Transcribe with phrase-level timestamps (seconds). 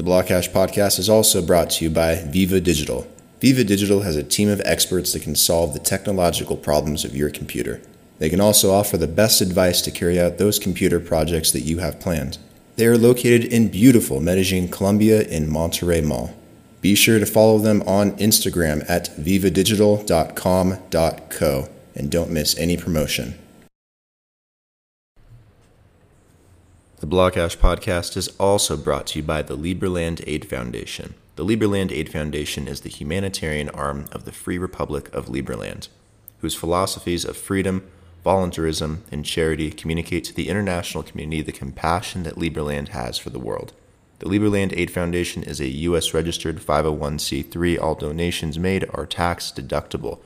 [0.00, 3.06] The Blockhash podcast is also brought to you by Viva Digital.
[3.42, 7.28] Viva Digital has a team of experts that can solve the technological problems of your
[7.28, 7.82] computer.
[8.18, 11.80] They can also offer the best advice to carry out those computer projects that you
[11.80, 12.38] have planned.
[12.76, 16.34] They are located in beautiful Medellin, Colombia in Monterrey Mall.
[16.80, 23.34] Be sure to follow them on Instagram at vivadigital.com.co and don't miss any promotion.
[27.00, 31.14] The Blockhash podcast is also brought to you by the Liberland Aid Foundation.
[31.36, 35.88] The Liberland Aid Foundation is the humanitarian arm of the Free Republic of Liberland,
[36.40, 37.90] whose philosophies of freedom,
[38.22, 43.38] voluntarism, and charity communicate to the international community the compassion that Liberland has for the
[43.38, 43.72] world.
[44.18, 46.12] The Liberland Aid Foundation is a U.S.
[46.12, 47.80] registered 501c3.
[47.80, 50.18] All donations made are tax deductible.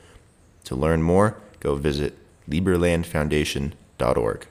[0.65, 2.17] To learn more, go visit
[2.49, 4.47] liberlandfoundation.org.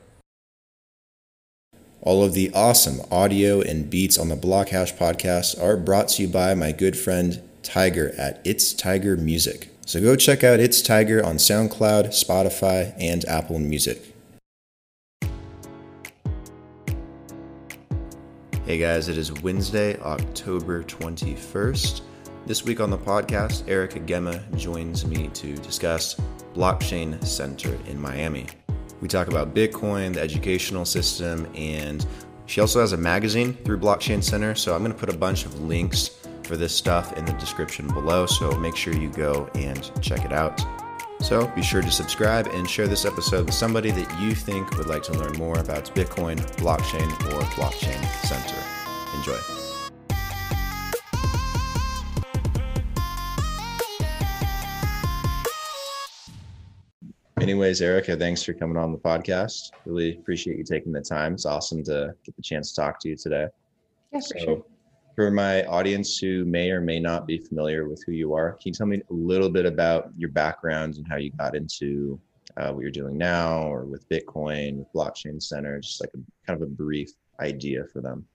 [2.04, 6.28] All of the awesome audio and beats on the Blockhash podcast are brought to you
[6.28, 9.70] by my good friend Tiger at It's Tiger Music.
[9.86, 14.14] So go check out It's Tiger on SoundCloud, Spotify, and Apple Music.
[18.66, 22.02] Hey guys, it is Wednesday, October 21st.
[22.44, 26.20] This week on the podcast, Erica Gemma joins me to discuss
[26.54, 28.46] Blockchain Center in Miami.
[29.04, 32.06] We talk about Bitcoin, the educational system, and
[32.46, 34.54] she also has a magazine through Blockchain Center.
[34.54, 36.08] So I'm going to put a bunch of links
[36.42, 38.24] for this stuff in the description below.
[38.24, 40.58] So make sure you go and check it out.
[41.20, 44.86] So be sure to subscribe and share this episode with somebody that you think would
[44.86, 48.56] like to learn more about Bitcoin, blockchain, or Blockchain Center.
[49.18, 49.63] Enjoy.
[57.44, 59.70] Anyways, Erica, thanks for coming on the podcast.
[59.84, 61.34] Really appreciate you taking the time.
[61.34, 63.48] It's awesome to get the chance to talk to you today.
[64.12, 64.62] Yeah, for so, sure.
[65.14, 68.62] For my audience who may or may not be familiar with who you are, can
[68.64, 72.18] you tell me a little bit about your background and how you got into
[72.56, 76.60] uh, what you're doing now or with Bitcoin, with Blockchain Center, just like a kind
[76.60, 78.26] of a brief idea for them?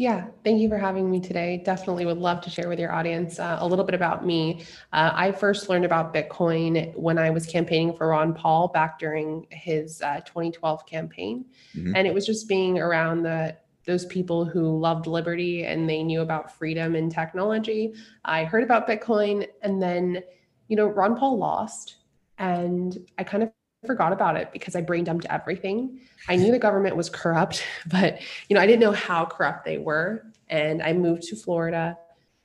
[0.00, 1.60] Yeah, thank you for having me today.
[1.62, 4.64] Definitely would love to share with your audience uh, a little bit about me.
[4.94, 9.46] Uh, I first learned about Bitcoin when I was campaigning for Ron Paul back during
[9.50, 11.44] his uh, 2012 campaign.
[11.76, 11.94] Mm-hmm.
[11.94, 16.22] And it was just being around the those people who loved liberty and they knew
[16.22, 17.92] about freedom and technology.
[18.24, 20.22] I heard about Bitcoin and then,
[20.68, 21.96] you know, Ron Paul lost
[22.38, 23.50] and I kind of
[23.86, 26.00] forgot about it because I brain dumped everything.
[26.28, 29.78] I knew the government was corrupt, but you know, I didn't know how corrupt they
[29.78, 30.24] were.
[30.48, 31.96] And I moved to Florida.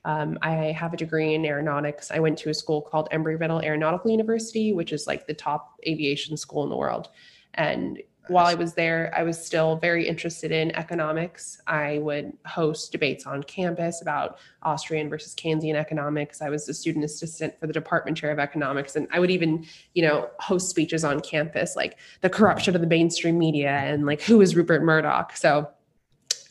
[0.04, 2.12] Um, I have a degree in aeronautics.
[2.12, 6.36] I went to a school called Embry-Riddle Aeronautical University, which is like the top aviation
[6.36, 7.08] school in the world.
[7.54, 11.60] And while I was there, I was still very interested in economics.
[11.66, 16.42] I would host debates on campus about Austrian versus Keynesian economics.
[16.42, 18.96] I was a student assistant for the department chair of economics.
[18.96, 22.86] And I would even, you know, host speeches on campus, like the corruption of the
[22.86, 25.36] mainstream media and like who is Rupert Murdoch.
[25.36, 25.68] So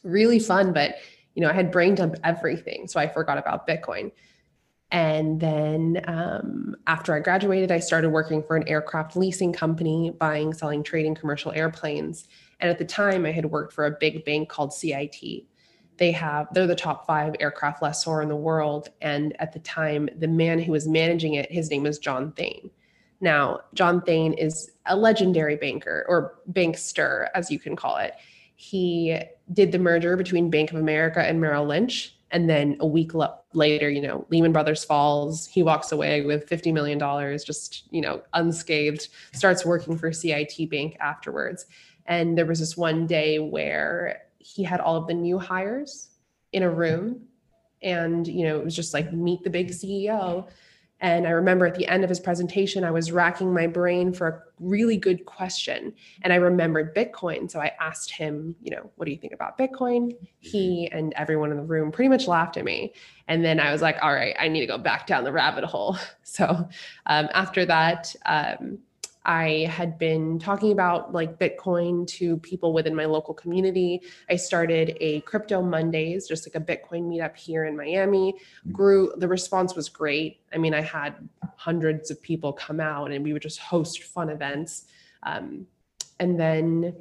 [0.04, 0.96] really fun, but
[1.34, 2.88] you know, I had brain dump everything.
[2.88, 4.12] So I forgot about Bitcoin.
[4.96, 10.54] And then um, after I graduated, I started working for an aircraft leasing company, buying,
[10.54, 12.30] selling, trading commercial airplanes.
[12.62, 15.44] And at the time, I had worked for a big bank called CIT.
[15.98, 18.88] They have, they're the top five aircraft lessor in the world.
[19.02, 22.72] And at the time, the man who was managing it, his name was John Thain.
[23.20, 28.14] Now, John Thain is a legendary banker or bankster, as you can call it.
[28.56, 29.20] He
[29.52, 33.12] did the merger between Bank of America and Merrill Lynch and then a week
[33.54, 38.02] later you know lehman brothers falls he walks away with 50 million dollars just you
[38.02, 41.66] know unscathed starts working for cit bank afterwards.
[42.08, 46.10] And there was this one day where he had all of the new hires
[46.52, 47.22] in a room
[47.82, 50.48] and you know it was just like meet the big ceo
[51.02, 54.28] and I remember at the end of his presentation, I was racking my brain for
[54.28, 55.94] a really good question.
[56.22, 57.52] And I remembered Bitcoin.
[57.52, 60.16] So I asked him, you know, what do you think about Bitcoin?
[60.40, 62.94] He and everyone in the room pretty much laughed at me.
[63.28, 65.64] And then I was like, all right, I need to go back down the rabbit
[65.64, 65.98] hole.
[66.28, 66.68] So
[67.06, 68.80] um, after that, um,
[69.26, 74.02] I had been talking about like Bitcoin to people within my local community.
[74.30, 78.34] I started a crypto Mondays, just like a Bitcoin meetup here in Miami.
[78.34, 78.72] Mm-hmm.
[78.72, 80.42] Grew the response was great.
[80.54, 84.30] I mean, I had hundreds of people come out and we would just host fun
[84.30, 84.86] events.
[85.24, 85.66] Um,
[86.20, 86.96] and then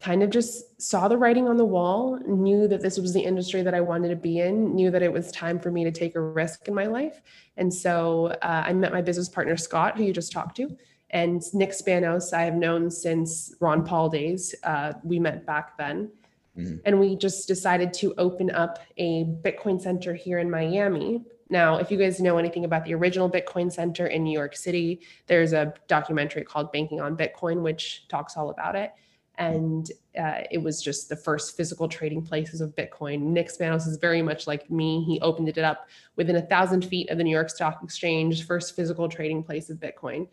[0.00, 3.62] kind of just saw the writing on the wall, knew that this was the industry
[3.62, 6.14] that I wanted to be in, knew that it was time for me to take
[6.14, 7.20] a risk in my life.
[7.56, 10.76] And so uh, I met my business partner, Scott, who you just talked to.
[11.10, 14.54] And Nick Spanos, I have known since Ron Paul days.
[14.62, 16.10] Uh, we met back then.
[16.56, 16.76] Mm-hmm.
[16.84, 21.24] And we just decided to open up a Bitcoin center here in Miami.
[21.50, 25.00] Now, if you guys know anything about the original Bitcoin Center in New York City,
[25.26, 28.92] there's a documentary called Banking on Bitcoin, which talks all about it.
[29.38, 33.20] And uh, it was just the first physical trading places of Bitcoin.
[33.20, 35.04] Nick Spanos is very much like me.
[35.04, 38.74] He opened it up within a thousand feet of the New York Stock Exchange, first
[38.74, 40.26] physical trading place of Bitcoin.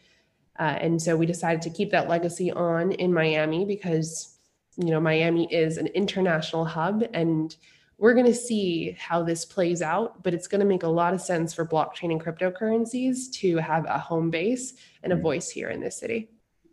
[0.58, 4.36] Uh, and so we decided to keep that legacy on in Miami because
[4.78, 7.56] you know, Miami is an international hub and
[7.98, 11.14] we're going to see how this plays out, but it's going to make a lot
[11.14, 14.74] of sense for blockchain and cryptocurrencies to have a home base
[15.04, 15.22] and a mm.
[15.22, 16.30] voice here in this city.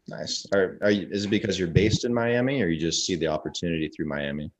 [0.09, 0.45] Nice.
[0.53, 3.29] Are, are you, is it because you're based in Miami or you just see the
[3.29, 4.51] opportunity through Miami?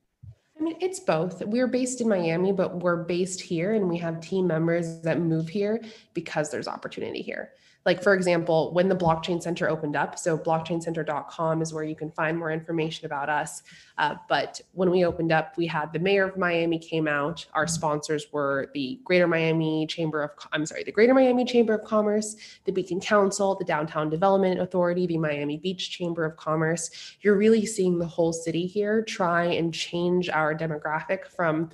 [0.59, 1.45] I mean, it's both.
[1.45, 5.49] We're based in Miami, but we're based here and we have team members that move
[5.49, 5.83] here
[6.15, 7.51] because there's opportunity here.
[7.85, 12.11] Like, for example, when the Blockchain Center opened up, so blockchaincenter.com is where you can
[12.13, 13.63] find more information about us.
[13.99, 17.45] Uh, but when we opened up, we had the mayor of Miami came out.
[17.55, 21.85] Our sponsors were the Greater Miami Chamber of, I'm sorry, the Greater Miami Chamber of
[21.85, 26.91] Commerce, the Beacon Council, the Downtown Development Authority, the Miami Beach Chamber of Commerce.
[27.21, 31.71] You're really seeing the whole city here try and change our demographic from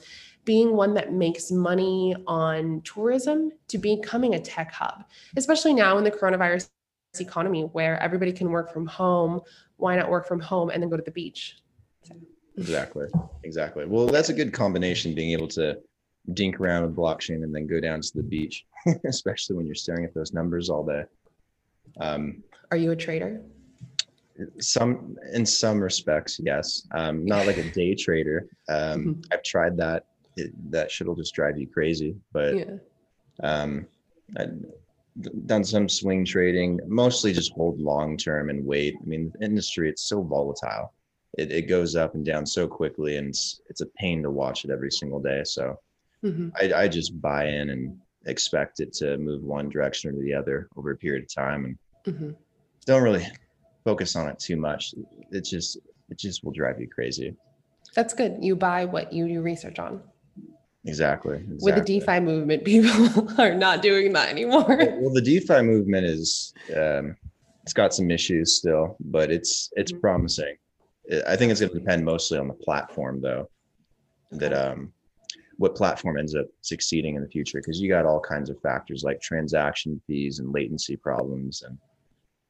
[0.49, 5.05] being one that makes money on tourism to becoming a tech hub,
[5.37, 6.71] especially now in the coronavirus
[7.21, 9.43] economy where everybody can work from home.
[9.77, 11.59] Why not work from home and then go to the beach?
[12.03, 12.15] So.
[12.57, 13.09] Exactly.
[13.45, 13.85] Exactly.
[13.85, 15.79] Well, that's a good combination being able to
[16.33, 18.65] dink around with blockchain and then go down to the beach,
[19.05, 21.05] especially when you're staring at those numbers all day.
[22.01, 23.43] Um, Are you a trader?
[24.61, 26.89] Some, in some respects, yes.
[26.93, 28.49] Um, not like a day trader.
[28.71, 29.21] Um, mm-hmm.
[29.31, 30.07] I've tried that
[30.39, 32.15] it, that shit'll just drive you crazy.
[32.33, 32.75] But yeah.
[33.43, 33.87] um,
[34.37, 34.55] I've
[35.47, 38.97] done some swing trading, mostly just hold long term and wait.
[39.01, 40.93] I mean, the industry it's so volatile.
[41.37, 44.65] It, it goes up and down so quickly, and it's it's a pain to watch
[44.65, 45.43] it every single day.
[45.45, 45.79] So
[46.25, 46.49] mm-hmm.
[46.57, 50.69] I, I just buy in and expect it to move one direction or the other
[50.77, 52.31] over a period of time, and mm-hmm.
[52.87, 53.27] don't really
[53.85, 54.95] focus on it too much.
[55.31, 57.35] It just it just will drive you crazy.
[57.95, 58.39] That's good.
[58.41, 60.03] You buy what you do research on.
[60.89, 61.59] Exactly, exactly.
[61.61, 64.65] With the DeFi movement, people are not doing that anymore.
[64.99, 67.15] Well, the DeFi movement is um,
[67.63, 70.01] it's got some issues still, but it's it's mm-hmm.
[70.01, 70.57] promising.
[71.27, 73.51] I think it's going to depend mostly on the platform, though.
[74.31, 74.93] That um,
[75.59, 79.05] what platform ends up succeeding in the future, because you got all kinds of factors
[79.05, 81.79] like transaction fees and latency problems, and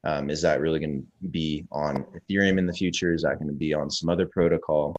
[0.05, 3.13] um, is that really going to be on Ethereum in the future?
[3.13, 4.95] Is that going to be on some other protocol?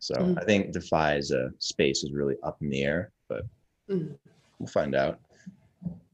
[0.00, 3.42] So mm I think DeFi as a space is really up in the air, but
[3.88, 4.16] mm
[4.58, 5.20] we'll find out.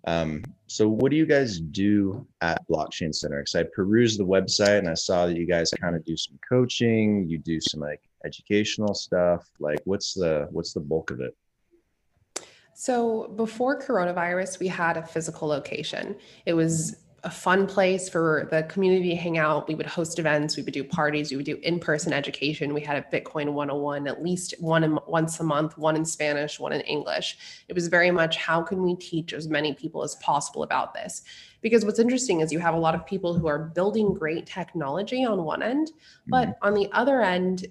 [0.06, 3.38] Um, so what do you guys do at Blockchain Center?
[3.40, 6.38] Because I perused the website and I saw that you guys kind of do some
[6.48, 9.48] coaching, you do some like educational stuff.
[9.58, 11.36] Like what's the what's the bulk of it?
[12.74, 16.16] So before coronavirus, we had a physical location.
[16.44, 19.66] It was a fun place for the community to hang out.
[19.66, 22.72] We would host events, we would do parties, we would do in-person education.
[22.72, 26.60] We had a Bitcoin 101 at least one in, once a month, one in Spanish,
[26.60, 27.36] one in English.
[27.66, 31.22] It was very much how can we teach as many people as possible about this?
[31.62, 35.24] Because what's interesting is you have a lot of people who are building great technology
[35.24, 35.90] on one end,
[36.28, 36.68] but mm-hmm.
[36.68, 37.66] on the other end,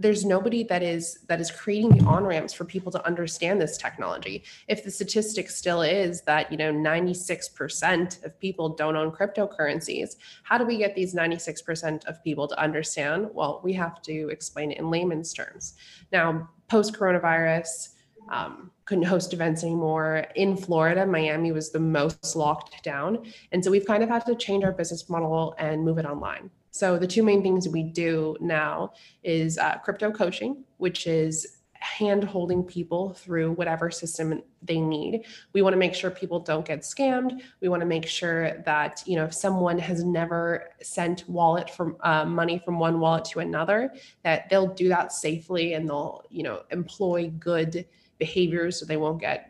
[0.00, 3.76] there's nobody that is that is creating the on ramps for people to understand this
[3.76, 4.44] technology.
[4.66, 10.56] If the statistic still is that you know 96% of people don't own cryptocurrencies how
[10.56, 13.28] do we get these 96% of people to understand?
[13.32, 15.74] Well we have to explain it in layman's terms.
[16.12, 17.90] Now post coronavirus
[18.30, 20.26] um, couldn't host events anymore.
[20.34, 23.26] In florida miami was the most locked down.
[23.52, 26.50] And so we've kind of had to change our business model and move it online
[26.70, 32.22] so the two main things we do now is uh, crypto coaching, which is hand
[32.22, 35.24] holding people through whatever system they need.
[35.54, 37.40] We want to make sure people don't get scammed.
[37.60, 41.96] We want to make sure that you know if someone has never sent wallet from
[42.02, 43.92] uh, money from one wallet to another,
[44.24, 47.86] that they'll do that safely and they'll you know employ good
[48.18, 49.49] behaviors so they won't get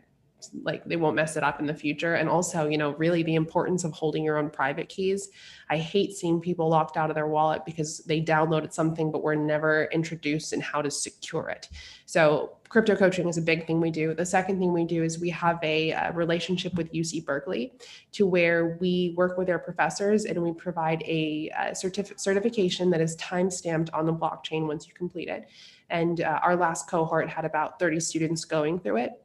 [0.63, 2.15] like they won't mess it up in the future.
[2.15, 5.29] And also you know really the importance of holding your own private keys.
[5.69, 9.35] I hate seeing people locked out of their wallet because they downloaded something but were
[9.35, 11.69] never introduced in how to secure it.
[12.05, 14.13] So crypto coaching is a big thing we do.
[14.13, 17.73] The second thing we do is we have a, a relationship with uc berkeley
[18.13, 23.01] to where we work with their professors and we provide a, a certif- certification that
[23.01, 25.49] is time stamped on the blockchain once you complete it.
[25.89, 29.20] And uh, our last cohort had about 30 students going through it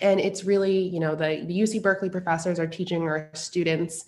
[0.00, 4.04] and it's really you know the, the uc berkeley professors are teaching our students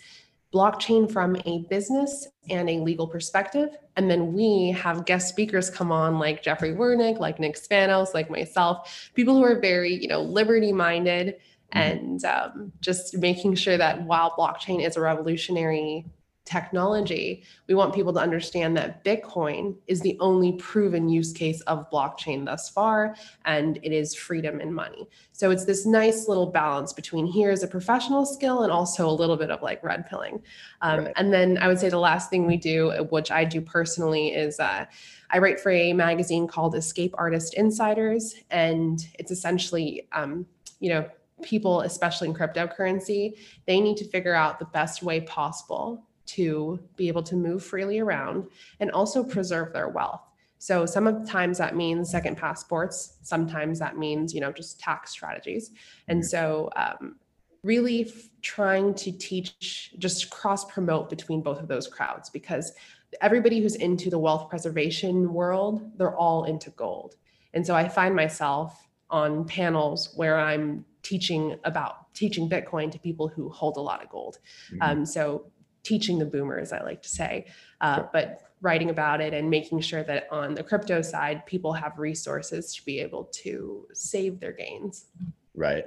[0.53, 3.77] blockchain from a business and a legal perspective.
[3.97, 8.31] And then we have guest speakers come on like Jeffrey Wernick, like Nick Spanos, like
[8.31, 11.37] myself, people who are very, you know, liberty minded
[11.75, 11.79] mm-hmm.
[11.79, 16.07] and um, just making sure that while blockchain is a revolutionary
[16.45, 21.89] technology, we want people to understand that Bitcoin is the only proven use case of
[21.91, 25.09] blockchain thus far, and it is freedom and money.
[25.33, 29.13] So it's this nice little balance between here is a professional skill and also a
[29.13, 30.43] little bit of like red pilling.
[30.83, 31.13] Um, right.
[31.17, 34.59] And then I would say the last thing we do, which I do personally, is
[34.59, 34.87] uh,
[35.31, 40.47] I write for a magazine called Escape Artist Insiders, and it's essentially, um,
[40.81, 41.09] you know,
[41.43, 47.09] people, especially in cryptocurrency, they need to figure out the best way possible to be
[47.09, 48.47] able to move freely around
[48.81, 50.23] and also preserve their wealth.
[50.59, 53.17] So sometimes that means second passports.
[53.23, 55.71] Sometimes that means, you know, just tax strategies.
[56.09, 56.27] And mm-hmm.
[56.27, 57.17] so um,
[57.63, 62.73] really f- trying to teach, just cross promote between both of those crowds because
[63.21, 67.17] everybody who's into the wealth preservation world, they're all into gold.
[67.55, 73.29] And so I find myself on panels where I'm teaching about teaching Bitcoin to people
[73.29, 74.39] who hold a lot of gold.
[74.73, 74.83] Mm-hmm.
[74.83, 75.47] Um, so
[75.83, 77.47] teaching the boomers, I like to say,
[77.81, 78.11] uh, sure.
[78.13, 82.75] but writing about it and making sure that on the crypto side, people have resources
[82.75, 85.07] to be able to save their gains.
[85.55, 85.87] Right.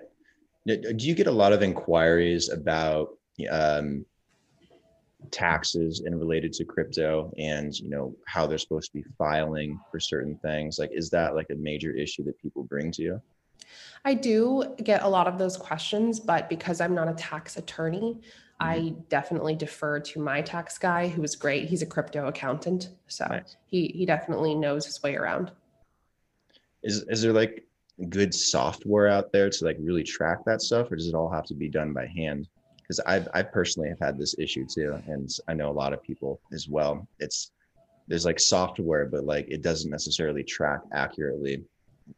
[0.66, 3.18] Do you get a lot of inquiries about
[3.52, 4.06] um,
[5.32, 10.00] taxes and related to crypto and you know how they're supposed to be filing for
[10.00, 10.80] certain things?
[10.80, 13.22] Like, is that like a major issue that people bring to you?
[14.06, 18.20] I do get a lot of those questions, but because I'm not a tax attorney,
[18.60, 19.01] I mm-hmm.
[19.10, 21.67] definitely defer to my tax guy, who is great.
[21.67, 23.57] He's a crypto accountant, so nice.
[23.65, 25.51] he he definitely knows his way around.
[26.83, 27.65] Is is there like
[28.10, 31.45] good software out there to like really track that stuff, or does it all have
[31.45, 32.48] to be done by hand?
[32.77, 36.03] Because I I personally have had this issue too, and I know a lot of
[36.03, 37.07] people as well.
[37.19, 37.51] It's
[38.07, 41.63] there's like software, but like it doesn't necessarily track accurately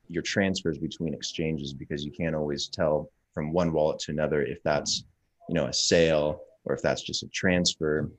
[0.09, 4.61] your transfers between exchanges because you can't always tell from one wallet to another if
[4.63, 5.03] that's
[5.49, 8.09] you know a sale or if that's just a transfer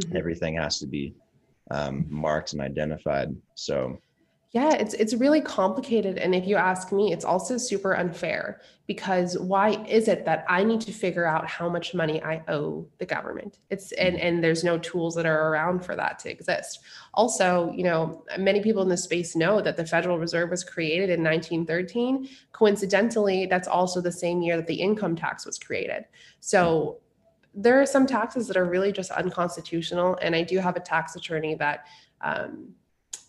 [0.00, 0.16] mm-hmm.
[0.16, 1.14] everything has to be
[1.70, 3.98] um, marked and identified so
[4.52, 9.36] yeah, it's it's really complicated and if you ask me, it's also super unfair because
[9.38, 13.06] why is it that I need to figure out how much money I owe the
[13.06, 13.58] government?
[13.70, 14.26] It's and mm-hmm.
[14.26, 16.78] and there's no tools that are around for that to exist.
[17.14, 21.10] Also, you know, many people in this space know that the Federal Reserve was created
[21.10, 22.28] in 1913.
[22.52, 26.04] Coincidentally, that's also the same year that the income tax was created.
[26.38, 27.00] So
[27.52, 31.16] there are some taxes that are really just unconstitutional and I do have a tax
[31.16, 31.86] attorney that
[32.20, 32.74] um,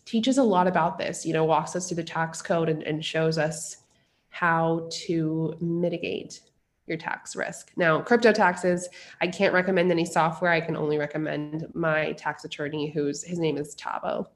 [0.08, 3.04] teaches a lot about this, you know, walks us through the tax code and, and
[3.04, 3.78] shows us
[4.30, 6.42] how to mitigate
[6.88, 7.72] your tax risk.
[7.76, 8.88] Now, crypto taxes,
[9.20, 10.52] I can't recommend any software.
[10.52, 14.28] I can only recommend my tax attorney, who's his name is Tavo.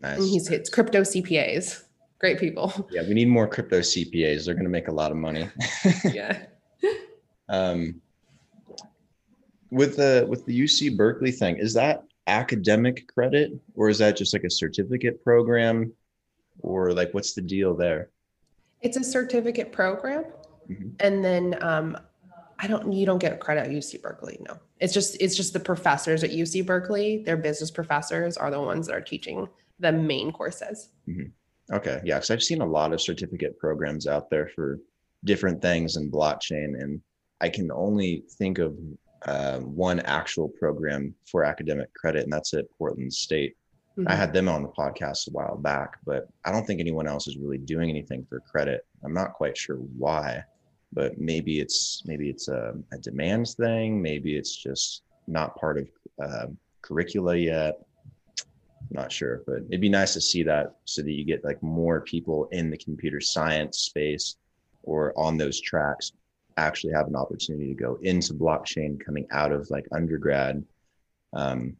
[0.00, 0.18] Nice.
[0.18, 1.84] And he's it's crypto CPAs.
[2.18, 2.88] Great people.
[2.90, 4.46] Yeah, we need more crypto CPAs.
[4.46, 5.48] They're going to make a lot of money.
[6.12, 6.46] yeah.
[7.48, 8.00] um,
[9.70, 14.32] with the with the UC Berkeley thing, is that academic credit or is that just
[14.32, 15.92] like a certificate program?
[16.60, 18.10] Or like what's the deal there?
[18.82, 20.24] It's a certificate program.
[20.70, 20.88] Mm-hmm.
[20.98, 21.96] and then um,
[22.58, 24.58] i don't you don't get credit at uc berkeley no.
[24.80, 28.88] It's just it's just the professors at uc berkeley their business professors are the ones
[28.88, 30.88] that are teaching the main courses.
[31.08, 31.74] Mm-hmm.
[31.76, 34.80] okay yeah because i've seen a lot of certificate programs out there for
[35.22, 37.00] different things in blockchain and
[37.40, 38.76] i can only think of
[39.26, 43.56] uh, one actual program for academic credit, and that's at Portland State.
[43.98, 44.08] Mm-hmm.
[44.08, 47.26] I had them on the podcast a while back, but I don't think anyone else
[47.26, 48.86] is really doing anything for credit.
[49.04, 50.44] I'm not quite sure why,
[50.92, 54.00] but maybe it's maybe it's a, a demand thing.
[54.00, 55.88] Maybe it's just not part of
[56.22, 56.46] uh,
[56.82, 57.80] curricula yet.
[58.90, 62.00] not sure, but it'd be nice to see that so that you get like more
[62.02, 64.36] people in the computer science space
[64.84, 66.12] or on those tracks
[66.56, 70.64] actually have an opportunity to go into blockchain coming out of like undergrad
[71.32, 71.76] um,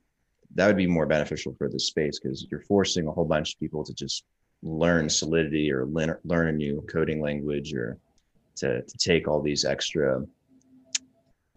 [0.55, 3.61] that would be more beneficial for the space because you're forcing a whole bunch of
[3.61, 4.25] people to just
[4.63, 7.99] learn solidity or learn, learn a new coding language or
[8.57, 10.25] to, to take all these extra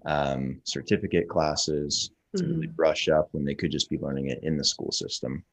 [0.05, 2.53] um, certificate classes to mm-hmm.
[2.53, 5.43] really brush up when they could just be learning it in the school system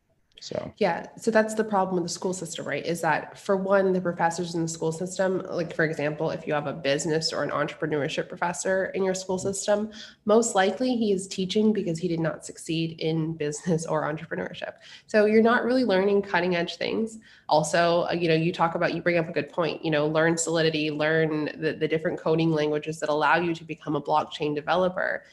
[0.41, 1.07] so, yeah.
[1.17, 2.85] So that's the problem with the school system, right?
[2.85, 6.55] Is that for one, the professors in the school system, like for example, if you
[6.55, 9.91] have a business or an entrepreneurship professor in your school system,
[10.25, 14.75] most likely he is teaching because he did not succeed in business or entrepreneurship.
[15.07, 17.19] So you're not really learning cutting edge things.
[17.49, 20.07] Also, uh, you know, you talk about, you bring up a good point, you know,
[20.07, 24.55] learn Solidity, learn the, the different coding languages that allow you to become a blockchain
[24.55, 25.25] developer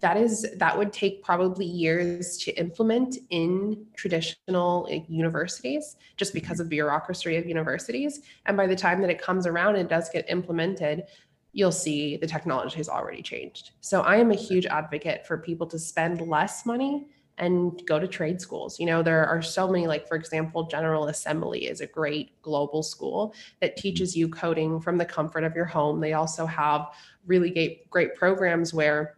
[0.00, 6.64] that is that would take probably years to implement in traditional universities just because of
[6.64, 6.76] mm-hmm.
[6.76, 8.20] bureaucracy of universities.
[8.46, 11.04] And by the time that it comes around and does get implemented
[11.52, 13.70] you'll see the technology has already changed.
[13.80, 18.06] So i am a huge advocate for people to spend less money and go to
[18.06, 18.78] trade schools.
[18.78, 22.82] You know, there are so many, like, for example, General Assembly is a great global
[22.82, 23.80] school that mm-hmm.
[23.80, 26.00] teaches you coding from the comfort of your home.
[26.00, 26.88] They also have
[27.26, 29.14] really great, great programs where,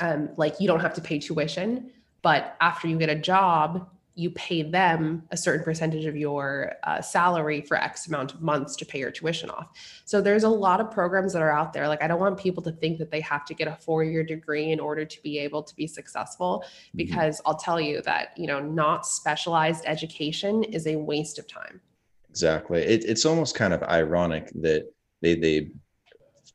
[0.00, 1.90] um, like, you don't have to pay tuition,
[2.22, 3.88] but after you get a job,
[4.18, 8.74] you pay them a certain percentage of your uh, salary for X amount of months
[8.74, 9.68] to pay your tuition off.
[10.06, 11.86] So there's a lot of programs that are out there.
[11.86, 14.72] Like I don't want people to think that they have to get a four-year degree
[14.72, 16.96] in order to be able to be successful, mm-hmm.
[16.96, 17.48] because mm-hmm.
[17.48, 21.80] I'll tell you that you know not specialized education is a waste of time.
[22.28, 22.82] Exactly.
[22.82, 25.70] It, it's almost kind of ironic that they they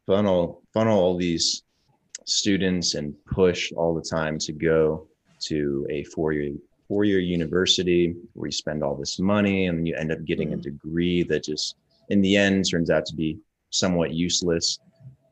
[0.06, 1.64] funnel funnel all these
[2.26, 5.08] students and push all the time to go
[5.40, 6.54] to a four-year
[6.88, 10.60] four year university where you spend all this money and you end up getting mm-hmm.
[10.60, 11.76] a degree that just
[12.10, 13.40] in the end turns out to be
[13.70, 14.80] somewhat useless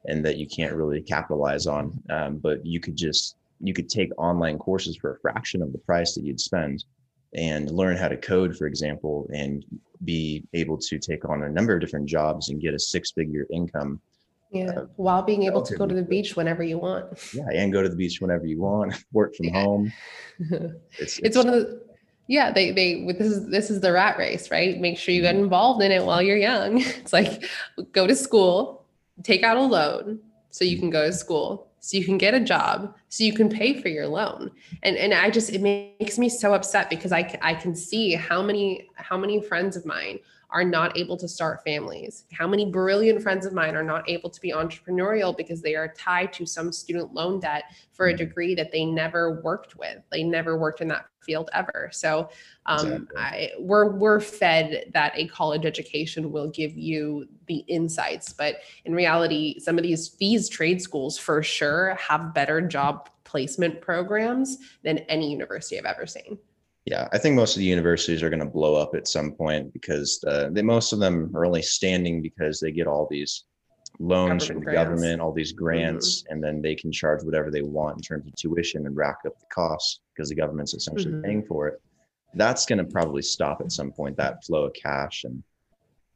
[0.07, 4.09] and that you can't really capitalize on um, but you could just you could take
[4.17, 6.85] online courses for a fraction of the price that you'd spend
[7.35, 9.63] and learn how to code for example and
[10.03, 13.45] be able to take on a number of different jobs and get a six figure
[13.51, 14.01] income
[14.51, 17.05] yeah, uh, while being able to go to the beach whenever you want.
[17.33, 18.93] Yeah, and go to the beach whenever you want.
[19.13, 19.61] Work from yeah.
[19.63, 19.93] home.
[20.39, 21.81] It's, it's, it's one of the
[22.31, 25.35] yeah they they this is this is the rat race right make sure you get
[25.35, 25.43] mm-hmm.
[25.43, 27.43] involved in it while you're young it's like
[27.91, 28.85] go to school
[29.21, 30.17] take out a loan
[30.49, 33.49] so you can go to school so you can get a job so you can
[33.49, 34.49] pay for your loan
[34.83, 38.41] and and i just it makes me so upset because i i can see how
[38.41, 40.17] many how many friends of mine
[40.51, 42.25] are not able to start families?
[42.33, 45.93] How many brilliant friends of mine are not able to be entrepreneurial because they are
[45.93, 49.99] tied to some student loan debt for a degree that they never worked with?
[50.11, 51.89] They never worked in that field ever.
[51.93, 52.29] So
[52.65, 53.17] um, exactly.
[53.17, 58.93] I, we're we're fed that a college education will give you the insights, but in
[58.93, 64.97] reality, some of these these trade schools for sure have better job placement programs than
[64.99, 66.37] any university I've ever seen
[66.85, 69.71] yeah, I think most of the universities are going to blow up at some point
[69.71, 73.45] because uh, they, most of them are only standing because they get all these
[73.99, 74.83] loans from the grants.
[74.83, 76.33] government, all these grants, mm-hmm.
[76.33, 79.37] and then they can charge whatever they want in terms of tuition and rack up
[79.39, 81.23] the costs because the government's essentially mm-hmm.
[81.23, 81.79] paying for it.
[82.33, 85.43] That's going to probably stop at some point that flow of cash, and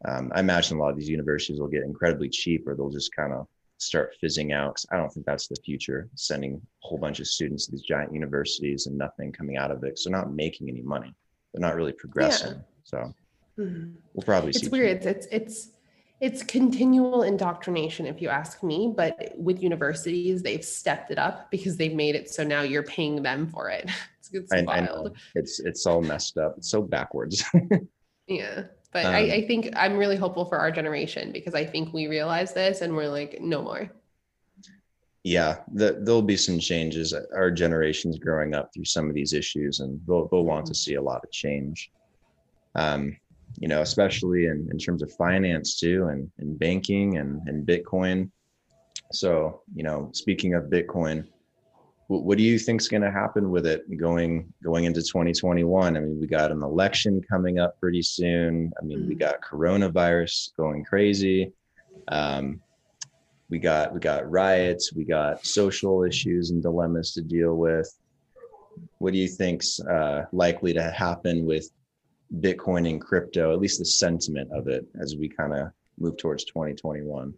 [0.06, 3.16] um, I imagine a lot of these universities will get incredibly cheap, or they'll just
[3.16, 3.48] kind of
[3.78, 4.76] start fizzing out.
[4.76, 7.82] Because I don't think that's the future, sending a whole bunch of students to these
[7.82, 10.00] giant universities and nothing coming out of it.
[10.00, 11.14] So not making any money.
[11.54, 12.54] They're not really progressing.
[12.54, 12.62] Yeah.
[12.84, 12.98] So
[13.60, 13.92] mm-hmm.
[14.14, 15.06] we'll probably see it's weird.
[15.06, 15.70] It's it's
[16.22, 21.76] it's continual indoctrination if you ask me but with universities they've stepped it up because
[21.78, 25.20] they've made it so now you're paying them for it it's, it's I, wild I
[25.36, 27.44] it's it's all messed up it's so backwards
[28.28, 28.64] yeah
[28.96, 32.08] but um, I, I think I'm really hopeful for our generation because I think we
[32.08, 33.92] realize this and we're like, no more.
[35.26, 37.14] Yeah, the, there'll be some changes.
[37.36, 40.78] Our generation's growing up through some of these issues, and they'll, they'll want to mm-hmm.
[40.78, 41.92] see a lot of change.
[42.76, 43.18] Um,
[43.60, 48.32] you know, especially in, in terms of finance too, and, and banking and, and Bitcoin.
[49.12, 51.28] So, you know, speaking of Bitcoin,
[52.08, 56.00] what do you think is going to happen with it going going into 2021 i
[56.00, 58.72] mean we got an election coming up pretty soon.
[58.80, 59.10] I mean mm-hmm.
[59.10, 61.52] we got coronavirus going crazy.
[62.08, 62.62] Um,
[63.50, 64.94] we got we got riots.
[64.94, 67.92] We got social issues and dilemmas to deal with.
[68.98, 71.70] What do you think's uh, likely to happen with
[72.40, 76.44] bitcoin and crypto at least the sentiment of it as we kind of move towards
[76.46, 77.34] 2021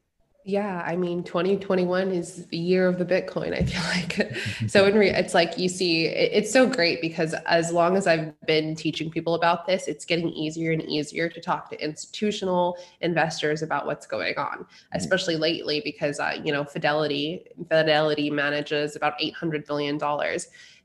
[0.47, 4.37] yeah, I mean, 2021 is the year of the Bitcoin, I feel like.
[4.71, 8.07] so in re- it's like you see, it, it's so great because as long as
[8.07, 12.77] I've been teaching people about this, it's getting easier and easier to talk to institutional
[13.01, 14.95] investors about what's going on, mm-hmm.
[14.95, 19.99] especially lately because, uh, you know, Fidelity, Fidelity manages about $800 billion.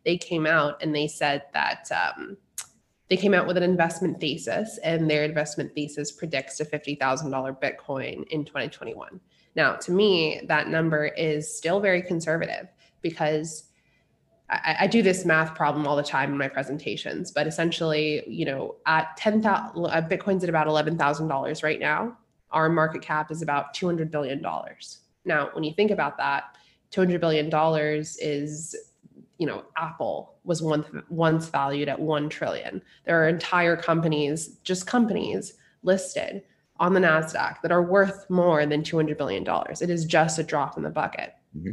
[0.04, 2.36] They came out and they said that, um,
[3.08, 6.98] they came out with an investment thesis, and their investment thesis predicts a $50,000
[7.60, 9.20] Bitcoin in 2021.
[9.54, 12.68] Now, to me, that number is still very conservative
[13.02, 13.64] because
[14.48, 18.44] I, I, do this math problem all the time in my presentations, but essentially, you
[18.44, 22.16] know, at 10,000, uh, Bitcoin's at about $11,000 right now.
[22.50, 24.44] Our market cap is about $200 billion.
[25.24, 26.56] Now, when you think about that,
[26.92, 27.50] $200 billion
[28.20, 28.76] is,
[29.38, 32.82] you know, Apple was once, once valued at 1 trillion.
[33.04, 36.42] There are entire companies, just companies listed
[36.78, 39.46] on the NASDAQ that are worth more than $200 billion.
[39.80, 41.34] It is just a drop in the bucket.
[41.56, 41.72] Mm-hmm.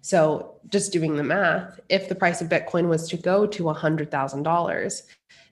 [0.00, 5.02] So, just doing the math, if the price of Bitcoin was to go to $100,000,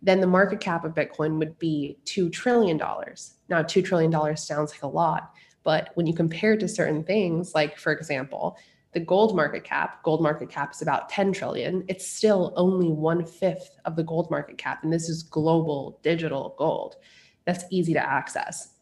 [0.03, 2.79] then the market cap of Bitcoin would be $2 trillion.
[2.79, 7.55] Now, $2 trillion sounds like a lot, but when you compare it to certain things,
[7.55, 8.57] like for example,
[8.93, 11.85] the gold market cap, gold market cap is about 10 trillion.
[11.87, 14.85] It's still only one fifth of the gold market cap.
[14.85, 16.97] And this is global digital gold.
[17.47, 18.75] That's easy to access.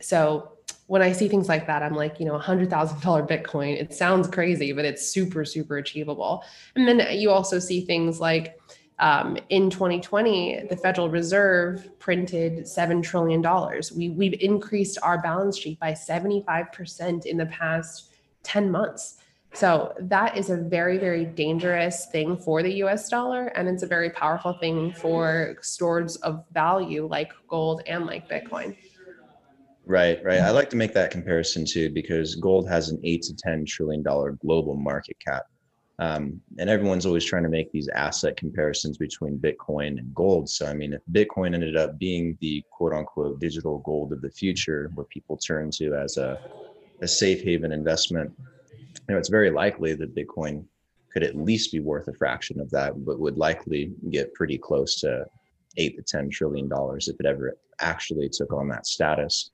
[0.00, 0.52] So
[0.86, 2.68] when I see things like that, I'm like, you know, $100,000
[3.28, 6.44] Bitcoin, it sounds crazy, but it's super, super achievable.
[6.76, 8.58] And then you also see things like
[8.98, 13.42] um, in 2020, the Federal Reserve printed $7 trillion.
[13.94, 18.10] We, we've increased our balance sheet by 75% in the past
[18.42, 19.18] 10 months.
[19.58, 23.48] So that is a very, very dangerous thing for the US dollar.
[23.56, 28.76] And it's a very powerful thing for stores of value like gold and like Bitcoin.
[29.84, 30.38] Right, right.
[30.38, 34.00] I like to make that comparison too because gold has an eight to ten trillion
[34.00, 35.46] dollar global market cap,
[35.98, 40.48] um, and everyone's always trying to make these asset comparisons between Bitcoin and gold.
[40.48, 44.30] So, I mean, if Bitcoin ended up being the quote unquote digital gold of the
[44.30, 46.38] future, where people turn to as a
[47.00, 48.30] a safe haven investment,
[49.08, 50.64] you know, it's very likely that Bitcoin
[51.12, 55.00] could at least be worth a fraction of that, but would likely get pretty close
[55.00, 55.24] to
[55.78, 59.50] eight to ten trillion dollars if it ever actually took on that status.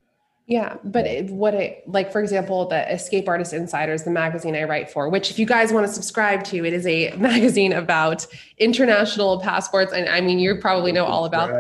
[0.47, 4.65] Yeah, but it, what it like, for example, the Escape Artist Insiders, the magazine I
[4.65, 8.27] write for, which if you guys want to subscribe to, it is a magazine about
[8.59, 9.93] international passports.
[9.93, 11.51] And I mean, you probably know all about.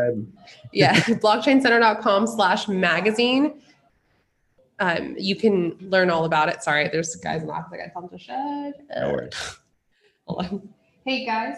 [0.72, 3.62] Yeah, blockchaincenter.com slash magazine.
[4.80, 6.62] Um, you can learn all about it.
[6.62, 7.72] Sorry, there's guys in the office.
[7.72, 8.74] I got tell them to shut.
[8.96, 9.58] No worries.
[10.26, 10.68] Hold on.
[11.04, 11.56] Hey guys.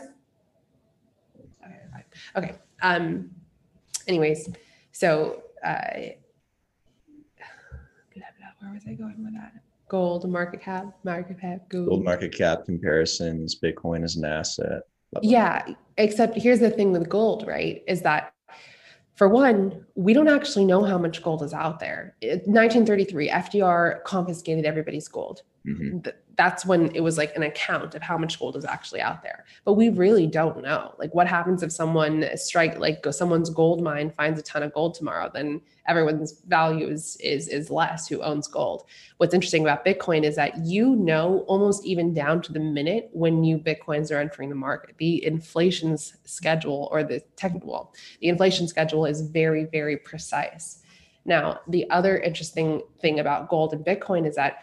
[1.64, 2.04] Okay.
[2.36, 2.54] Okay.
[2.82, 3.30] Um.
[4.06, 4.50] Anyways,
[4.92, 5.42] so.
[5.64, 5.78] Uh,
[8.60, 9.52] where was I going with that?
[9.88, 11.88] Gold market cap, market cap, gold.
[11.88, 14.82] Gold market cap comparisons, Bitcoin is an asset.
[15.12, 15.30] Blah, blah.
[15.30, 17.82] Yeah, except here's the thing with gold, right?
[17.86, 18.34] Is that
[19.16, 22.14] for one, we don't actually know how much gold is out there.
[22.20, 25.42] 1933, FDR confiscated everybody's gold.
[25.66, 26.10] Mm-hmm.
[26.36, 29.46] That's when it was like an account of how much gold is actually out there.
[29.64, 30.94] But we really don't know.
[30.98, 34.94] Like, what happens if someone strike, like, someone's gold mine finds a ton of gold
[34.94, 35.30] tomorrow?
[35.32, 38.84] Then everyone's value is, is is less who owns gold.
[39.16, 43.40] What's interesting about Bitcoin is that you know almost even down to the minute when
[43.40, 44.94] new Bitcoins are entering the market.
[44.98, 50.82] The inflation's schedule or the technical, the inflation schedule is very, very precise.
[51.24, 54.62] Now, the other interesting thing about gold and Bitcoin is that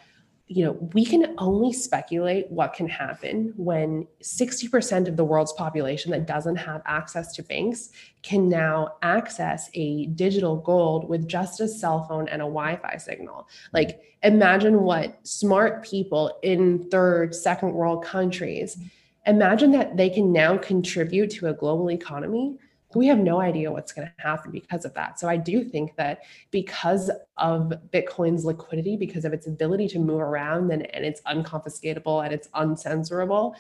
[0.54, 6.12] you know, we can only speculate what can happen when 60% of the world's population
[6.12, 7.89] that doesn't have access to banks
[8.22, 12.98] can now access a digital gold with just a cell phone and a Wi Fi
[12.98, 13.48] signal.
[13.74, 18.78] Like, imagine what smart people in third, second world countries
[19.26, 22.58] imagine that they can now contribute to a global economy
[23.00, 25.20] we have no idea what's going to happen because of that.
[25.20, 30.22] So I do think that because of Bitcoin's liquidity, because of its ability to move
[30.22, 33.56] around and, and it's unconfiscatable and it's uncensorable,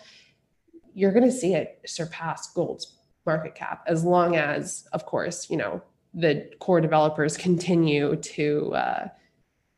[0.93, 5.57] you're going to see it surpass gold's market cap as long as, of course, you
[5.57, 5.81] know,
[6.13, 9.07] the core developers continue to uh,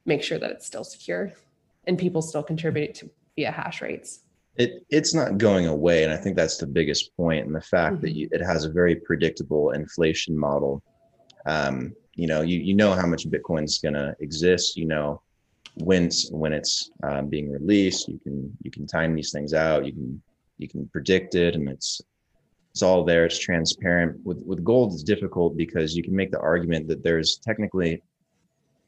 [0.05, 1.31] make sure that it's still secure
[1.85, 4.19] and people still contribute to via hash rates
[4.57, 7.95] it it's not going away and i think that's the biggest point and the fact
[7.95, 8.01] mm-hmm.
[8.05, 10.81] that you, it has a very predictable inflation model.
[11.45, 15.21] Um, you know you, you know how much bitcoin's going to exist you know
[15.75, 18.07] when when it's um, being released.
[18.07, 20.21] You can you can time these things out you can
[20.57, 22.01] you can predict it and it's
[22.71, 24.19] it's all there it's transparent.
[24.25, 28.01] With with gold it's difficult because you can make the argument that there's technically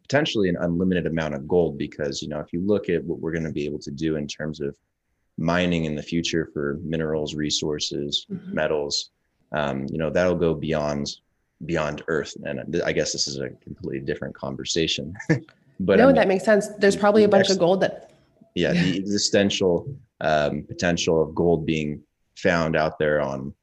[0.01, 3.33] potentially an unlimited amount of gold because you know if you look at what we're
[3.33, 4.75] going to be able to do in terms of
[5.37, 8.53] mining in the future for minerals, resources, mm-hmm.
[8.53, 9.11] metals,
[9.51, 11.07] um, you know, that'll go beyond
[11.65, 12.35] beyond Earth.
[12.43, 15.15] And I guess this is a completely different conversation.
[15.79, 16.67] but no, I mean, that makes sense.
[16.77, 18.11] There's probably a bunch of gold that.
[18.55, 19.87] Yeah, the existential
[20.21, 22.01] um, potential of gold being
[22.35, 23.53] found out there on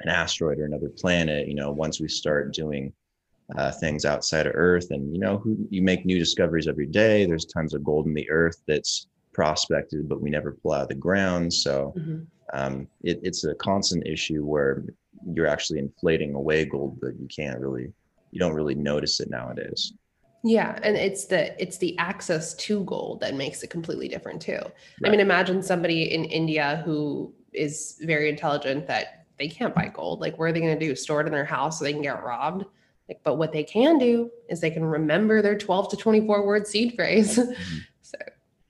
[0.00, 1.48] an asteroid or another planet.
[1.48, 2.92] You know, once we start doing
[3.56, 7.26] uh, things outside of Earth, and you know, who, you make new discoveries every day.
[7.26, 10.88] There's tons of gold in the Earth that's prospected, but we never pull out of
[10.88, 11.52] the ground.
[11.52, 12.22] So mm-hmm.
[12.52, 14.84] um, it, it's a constant issue where
[15.32, 17.92] you're actually inflating away gold, but you can't really,
[18.30, 19.92] you don't really notice it nowadays.
[20.44, 24.54] Yeah, and it's the it's the access to gold that makes it completely different too.
[24.54, 24.72] Right.
[25.06, 30.20] I mean, imagine somebody in India who is very intelligent that they can't buy gold.
[30.20, 30.96] Like, where are they going to do?
[30.96, 32.64] Store it in their house so they can get robbed?
[33.08, 36.66] Like, but what they can do is they can remember their 12 to 24 word
[36.66, 37.38] seed phrase.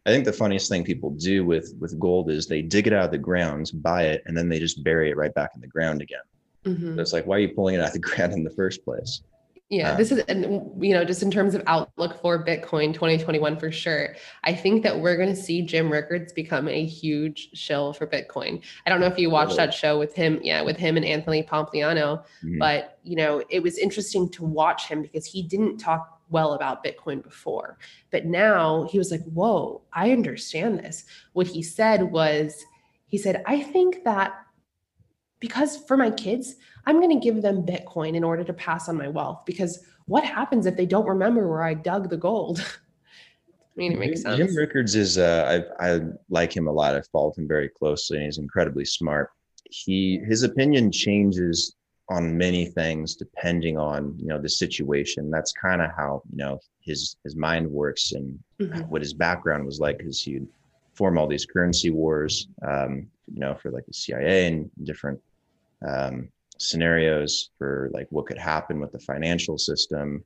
[0.04, 3.04] I think the funniest thing people do with with gold is they dig it out
[3.04, 5.68] of the ground, buy it, and then they just bury it right back in the
[5.68, 6.22] ground again.
[6.64, 6.96] Mm-hmm.
[6.96, 8.84] So it's like, why are you pulling it out of the ground in the first
[8.84, 9.22] place?
[9.72, 13.72] Yeah, this is, and you know, just in terms of outlook for Bitcoin 2021 for
[13.72, 14.14] sure.
[14.44, 18.60] I think that we're going to see Jim Rickards become a huge shill for Bitcoin.
[18.84, 21.42] I don't know if you watched that show with him, yeah, with him and Anthony
[21.42, 22.58] Pompliano, mm-hmm.
[22.58, 26.85] but you know, it was interesting to watch him because he didn't talk well about
[26.85, 27.79] Bitcoin before,
[28.11, 32.64] but now he was like, "Whoa, I understand this." What he said was,
[33.07, 34.35] he said, "I think that
[35.42, 36.55] because for my kids,
[36.87, 40.25] I'm going to give them Bitcoin in order to pass on my wealth because what
[40.25, 42.61] happens if they don't remember where I dug the gold?
[42.61, 44.37] I mean, it makes sense.
[44.37, 46.95] Jim Rickards is, uh, I, I like him a lot.
[46.95, 49.31] I followed him very closely and he's incredibly smart.
[49.68, 51.75] He, his opinion changes
[52.08, 55.30] on many things depending on, you know, the situation.
[55.30, 58.80] That's kind of how, you know, his, his mind works and mm-hmm.
[58.82, 60.46] what his background was like because he'd
[60.94, 65.20] form all these currency wars, um, you know, for like the CIA and different
[65.86, 70.24] um, scenarios for like what could happen with the financial system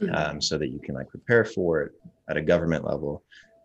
[0.00, 0.14] mm-hmm.
[0.14, 1.92] um, so that you can like prepare for it
[2.28, 3.22] at a government level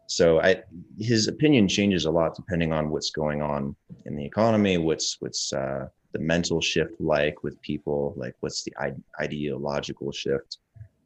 [0.08, 0.56] so i
[1.00, 5.52] his opinion changes a lot depending on what's going on in the economy what's what's
[5.54, 8.74] uh, the mental shift like with people like what's the
[9.22, 10.58] ideological shift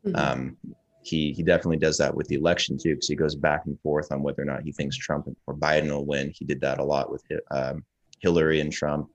[0.06, 0.16] mm-hmm.
[0.16, 0.58] um,
[1.04, 4.12] he he definitely does that with the election too because he goes back and forth
[4.12, 6.84] on whether or not he thinks trump or biden will win he did that a
[6.84, 7.84] lot with um,
[8.20, 9.10] hillary and trump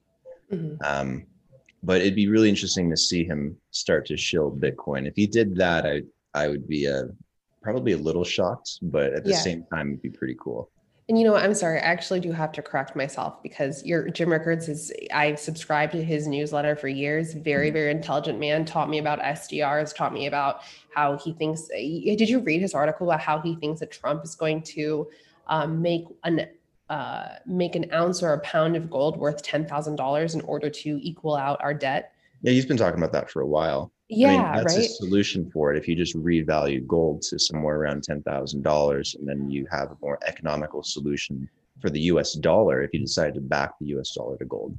[0.52, 0.74] mm-hmm.
[0.84, 1.24] um,
[1.82, 5.06] but it'd be really interesting to see him start to shill Bitcoin.
[5.06, 6.02] If he did that, I
[6.34, 7.04] I would be a uh,
[7.62, 9.38] probably a little shocked, but at the yeah.
[9.38, 10.70] same time, it'd be pretty cool.
[11.08, 14.08] And you know, what, I'm sorry, I actually do have to correct myself because your
[14.10, 17.32] Jim Rickards is I've subscribed to his newsletter for years.
[17.32, 17.74] Very, mm-hmm.
[17.74, 18.64] very intelligent man.
[18.64, 19.94] Taught me about SDRs.
[19.94, 20.62] Taught me about
[20.94, 21.68] how he thinks.
[21.68, 25.06] Did you read his article about how he thinks that Trump is going to
[25.46, 26.48] um, make an
[26.88, 31.34] uh, make an ounce or a pound of gold worth $10,000 in order to equal
[31.34, 32.12] out our debt.
[32.42, 33.92] Yeah, he's been talking about that for a while.
[34.08, 34.86] Yeah, I mean, that's right?
[34.86, 35.78] a solution for it.
[35.78, 40.18] If you just revalue gold to somewhere around $10,000 and then you have a more
[40.26, 41.48] economical solution
[41.80, 44.76] for the US dollar if you decide to back the US dollar to gold.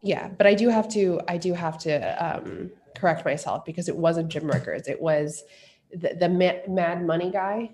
[0.00, 3.96] Yeah, but I do have to I do have to um, correct myself because it
[3.96, 4.88] wasn't Jim Rickards.
[4.88, 5.44] It was
[5.92, 7.70] the, the Mad Money guy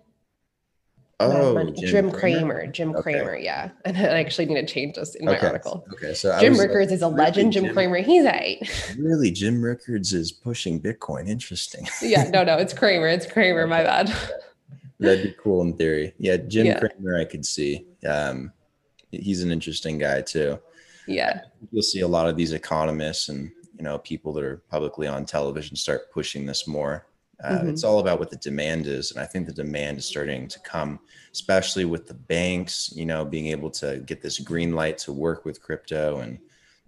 [1.21, 2.39] Oh, Jim, Jim Cramer?
[2.39, 2.67] Cramer?
[2.69, 3.03] Jim okay.
[3.03, 3.71] Cramer, yeah.
[3.85, 5.49] And I actually need to change this in my okay.
[5.49, 5.85] article.
[5.95, 7.53] Okay, so Jim Rickards like, is a legend.
[7.53, 8.71] Jim, Jim Cramer, he's eight.
[8.99, 11.29] Really, Jim Rickards is pushing Bitcoin.
[11.29, 11.87] Interesting.
[12.03, 13.09] yeah, no, no, it's Cramer.
[13.09, 13.67] It's Cramer.
[13.67, 14.15] My bad.
[15.01, 16.15] That'd be cool in theory.
[16.19, 16.79] Yeah, Jim yeah.
[16.79, 17.87] Cramer, I could see.
[18.07, 18.53] Um,
[19.11, 20.59] he's an interesting guy too.
[21.09, 21.41] Yeah,
[21.73, 25.25] you'll see a lot of these economists and you know people that are publicly on
[25.25, 27.07] television start pushing this more.
[27.43, 27.69] Uh, mm-hmm.
[27.69, 30.59] It's all about what the demand is, and I think the demand is starting to
[30.61, 30.99] come,
[31.33, 32.93] especially with the banks.
[32.95, 36.39] You know, being able to get this green light to work with crypto, and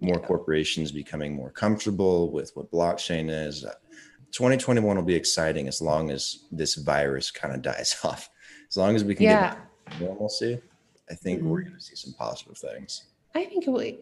[0.01, 0.27] more yeah.
[0.27, 3.61] corporations becoming more comfortable with what blockchain is.
[4.31, 8.29] 2021 will be exciting as long as this virus kind of dies off.
[8.67, 9.55] As long as we can yeah.
[9.87, 10.59] get normalcy,
[11.09, 11.49] I think mm-hmm.
[11.49, 13.05] we're going to see some positive things.
[13.35, 13.93] I think it will.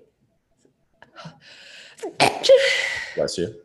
[3.15, 3.55] Bless you.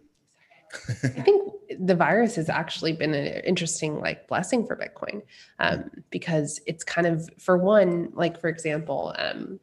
[1.03, 5.23] I think the virus has actually been an interesting like blessing for Bitcoin
[5.59, 9.59] um, because it's kind of for one, like for example, um,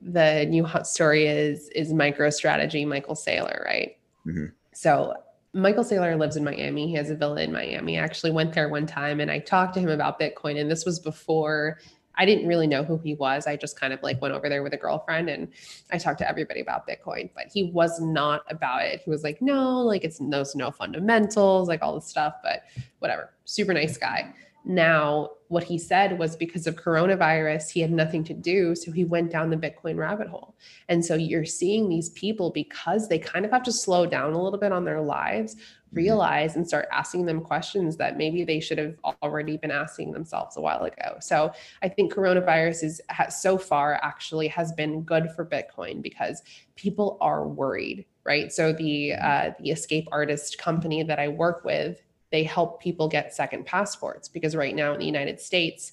[0.00, 3.96] the new hot story is is MicroStrategy Michael Saylor, right?
[4.26, 4.46] Mm-hmm.
[4.72, 5.14] So
[5.52, 6.88] Michael Saylor lives in Miami.
[6.88, 7.98] He has a villa in Miami.
[7.98, 10.84] I actually went there one time and I talked to him about Bitcoin, and this
[10.84, 11.78] was before
[12.16, 13.46] I didn't really know who he was.
[13.46, 15.48] I just kind of like went over there with a girlfriend and
[15.90, 19.02] I talked to everybody about Bitcoin, but he was not about it.
[19.04, 22.62] He was like, no, like it's no, no fundamentals, like all this stuff, but
[22.98, 23.34] whatever.
[23.44, 24.32] Super nice guy.
[24.64, 28.74] Now, what he said was because of coronavirus, he had nothing to do.
[28.74, 30.56] So he went down the Bitcoin rabbit hole.
[30.88, 34.42] And so you're seeing these people because they kind of have to slow down a
[34.42, 35.56] little bit on their lives.
[35.94, 40.56] Realize and start asking them questions that maybe they should have already been asking themselves
[40.56, 41.16] a while ago.
[41.20, 41.52] So
[41.82, 46.42] I think coronavirus is has, so far actually has been good for Bitcoin because
[46.76, 48.52] people are worried, right?
[48.52, 52.02] So the uh, the escape artist company that I work with
[52.34, 55.92] they help people get second passports because right now in the United States,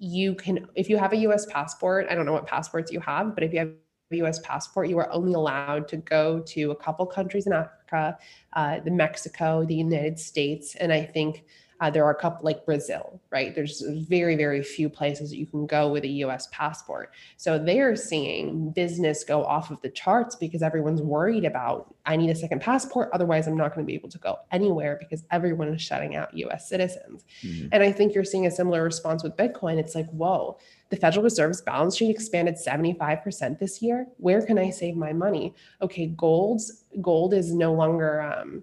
[0.00, 3.36] you can, if you have a US passport, I don't know what passports you have,
[3.36, 3.70] but if you have
[4.10, 8.18] US passport, you are only allowed to go to a couple countries in Africa,
[8.52, 11.44] uh, the Mexico, the United States, and I think
[11.78, 13.54] Uh, there are a couple like Brazil, right?
[13.54, 17.12] There's very, very few places that you can go with a US passport.
[17.36, 22.30] So they're seeing business go off of the charts because everyone's worried about, I need
[22.30, 23.10] a second passport.
[23.12, 26.34] Otherwise, I'm not going to be able to go anywhere because everyone is shutting out
[26.34, 27.26] US citizens.
[27.42, 27.68] Mm-hmm.
[27.72, 29.76] And I think you're seeing a similar response with Bitcoin.
[29.76, 30.56] It's like, whoa,
[30.88, 34.06] the Federal Reserve's balance sheet expanded 75% this year.
[34.18, 35.54] Where can I save my money?
[35.82, 38.62] Okay, gold's gold is no longer um,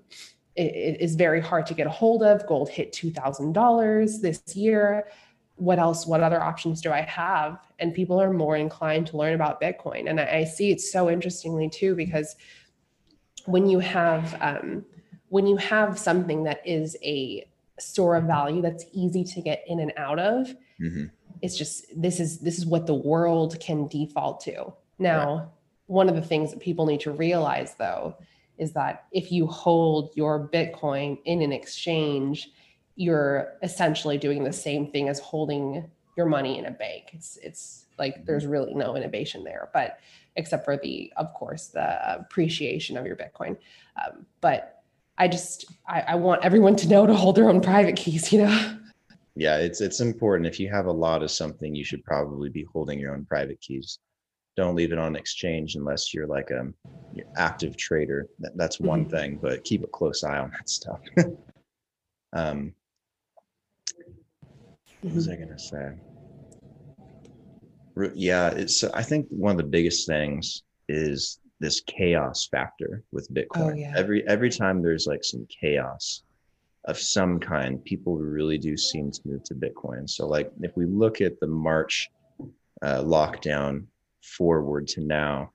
[0.56, 2.46] it is very hard to get a hold of.
[2.46, 5.08] Gold hit $2,000 this year.
[5.56, 6.06] What else?
[6.06, 7.60] What other options do I have?
[7.80, 10.10] And people are more inclined to learn about Bitcoin.
[10.10, 12.36] And I, see it so interestingly too, because
[13.46, 14.86] when you have um,
[15.30, 17.48] when you have something that is a
[17.80, 21.06] store of value that's easy to get in and out of, mm-hmm.
[21.44, 24.74] It's just this is this is what the world can default to.
[24.98, 25.48] Now, right.
[25.88, 28.16] one of the things that people need to realize though
[28.58, 32.50] is that if you hold your Bitcoin in an exchange,
[32.96, 37.10] you're essentially doing the same thing as holding your money in a bank.
[37.12, 38.26] It's it's like mm-hmm.
[38.26, 40.00] there's really no innovation there, but
[40.38, 43.58] except for the, of course, the appreciation of your Bitcoin.
[44.02, 44.82] Um, but
[45.18, 48.44] I just I, I want everyone to know to hold their own private keys, you
[48.46, 48.78] know.
[49.36, 50.48] Yeah, it's it's important.
[50.48, 53.60] If you have a lot of something, you should probably be holding your own private
[53.62, 54.00] keys
[54.56, 56.68] don't leave it on exchange unless you're like a
[57.14, 58.28] you're active trader.
[58.40, 59.16] That, that's one mm-hmm.
[59.16, 61.00] thing, but keep a close eye on that stuff.
[62.34, 62.74] um,
[65.02, 65.46] what was I mm-hmm.
[65.46, 65.94] gonna say?
[68.16, 68.84] Yeah, it's.
[68.84, 73.72] I think one of the biggest things is this chaos factor with Bitcoin.
[73.72, 73.94] Oh, yeah.
[73.96, 76.24] Every every time there's like some chaos
[76.86, 80.10] of some kind, people really do seem to move to Bitcoin.
[80.10, 82.10] So like if we look at the March
[82.82, 83.86] uh, lockdown
[84.22, 85.52] forward to now,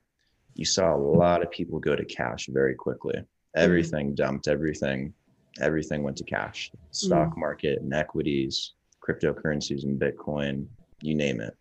[0.55, 3.15] you saw a lot of people go to cash very quickly.
[3.15, 3.65] Mm-hmm.
[3.65, 5.13] Everything dumped, everything,
[5.61, 6.73] everything went to cash.
[6.91, 7.41] Stock mm-hmm.
[7.41, 8.73] market and equities,
[9.07, 10.67] cryptocurrencies and Bitcoin,
[11.03, 11.55] you name it.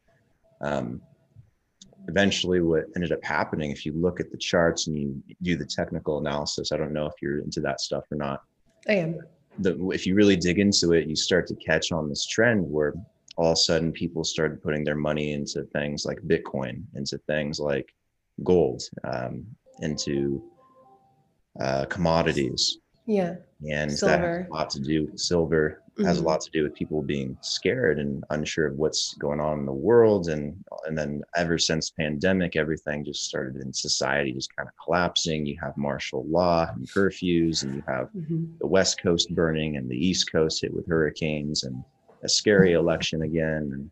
[0.62, 1.02] Um,
[2.08, 5.66] eventually, what ended up happening, if you look at the charts and you do the
[5.66, 8.42] technical analysis, I don't know if you're into that stuff or not.
[8.88, 9.20] I am.
[9.60, 12.94] The, if you really dig into it, you start to catch on this trend where
[13.38, 17.60] all of a sudden people started putting their money into things like Bitcoin, into things
[17.60, 17.94] like
[18.44, 19.46] gold, um,
[19.82, 20.44] into
[21.60, 22.80] uh, commodities.
[23.06, 23.36] Yeah.
[23.70, 24.18] And silver.
[24.18, 26.08] that has a lot to do silver mm-hmm.
[26.08, 26.30] has a mm-hmm.
[26.30, 29.72] lot to do with people being scared and unsure of what's going on in the
[29.72, 30.30] world.
[30.30, 35.46] And and then ever since pandemic, everything just started in society just kind of collapsing.
[35.46, 38.46] You have martial law and curfews, and you have mm-hmm.
[38.60, 41.84] the West Coast burning and the East Coast hit with hurricanes and
[42.24, 43.92] a scary election again, and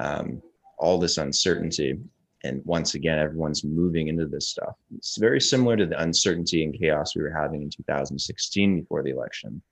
[0.00, 0.42] um,
[0.78, 1.98] all this uncertainty.
[2.44, 4.76] And once again, everyone's moving into this stuff.
[4.94, 9.10] It's very similar to the uncertainty and chaos we were having in 2016 before the
[9.10, 9.62] election.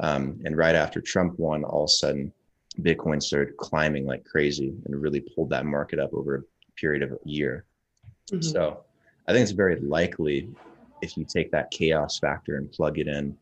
[0.00, 2.32] Um, and right after Trump won, all of a sudden,
[2.80, 7.12] Bitcoin started climbing like crazy and really pulled that market up over a period of
[7.12, 7.64] a year.
[8.32, 8.42] Mm-hmm.
[8.42, 8.80] So
[9.28, 10.48] I think it's very likely
[11.02, 13.36] if you take that chaos factor and plug it in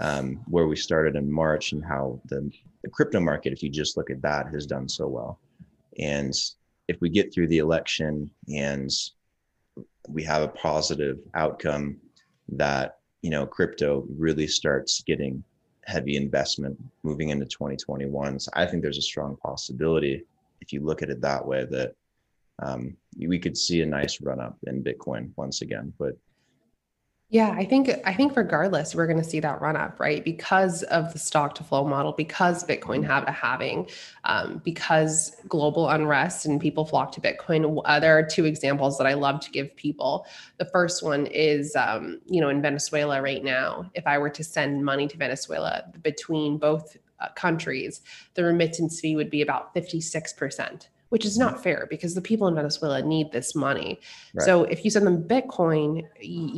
[0.00, 2.50] um, where we started in March and how the,
[2.82, 5.38] the crypto market, if you just look at that, has done so well.
[5.98, 6.34] And
[6.88, 8.90] if we get through the election and
[10.08, 11.96] we have a positive outcome
[12.48, 15.42] that you know crypto really starts getting
[15.86, 20.24] heavy investment moving into 2021 so i think there's a strong possibility
[20.60, 21.94] if you look at it that way that
[22.62, 26.16] um, we could see a nice run up in bitcoin once again but
[27.34, 30.24] yeah, I think I think regardless, we're going to see that run up, right?
[30.24, 33.10] Because of the stock to flow model, because Bitcoin mm-hmm.
[33.10, 33.88] have a halving,
[34.22, 37.82] um, because global unrest and people flock to Bitcoin.
[37.86, 40.26] Uh, there are two examples that I love to give people.
[40.58, 43.90] The first one is, um, you know, in Venezuela right now.
[43.94, 48.02] If I were to send money to Venezuela between both uh, countries,
[48.34, 51.62] the remittance fee would be about fifty six percent which is not mm-hmm.
[51.62, 54.00] fair because the people in Venezuela need this money.
[54.34, 54.44] Right.
[54.44, 56.02] So if you send them Bitcoin,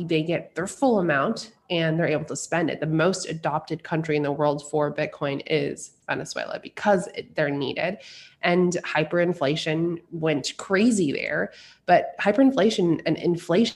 [0.09, 2.79] they get their full amount and they're able to spend it.
[2.79, 7.99] The most adopted country in the world for Bitcoin is Venezuela because they're needed.
[8.41, 11.51] And hyperinflation went crazy there.
[11.85, 13.75] But hyperinflation and inflation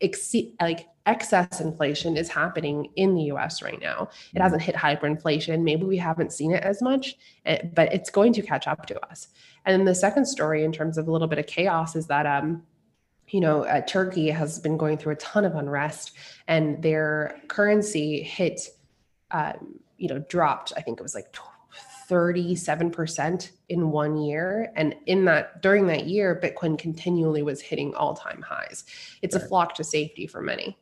[0.00, 4.02] exceed like excess inflation is happening in the US right now.
[4.02, 4.42] It mm-hmm.
[4.42, 5.62] hasn't hit hyperinflation.
[5.62, 7.16] Maybe we haven't seen it as much,
[7.46, 9.28] eh, but it's going to catch up to us.
[9.64, 12.26] And then the second story, in terms of a little bit of chaos, is that
[12.26, 12.62] um,
[13.30, 16.12] you know, uh, Turkey has been going through a ton of unrest,
[16.46, 18.68] and their currency hit,
[19.30, 20.72] um, you know, dropped.
[20.76, 21.32] I think it was like
[22.08, 24.72] 37% in one year.
[24.76, 28.84] And in that, during that year, Bitcoin continually was hitting all time highs.
[29.22, 29.44] It's right.
[29.44, 30.76] a flock to safety for many.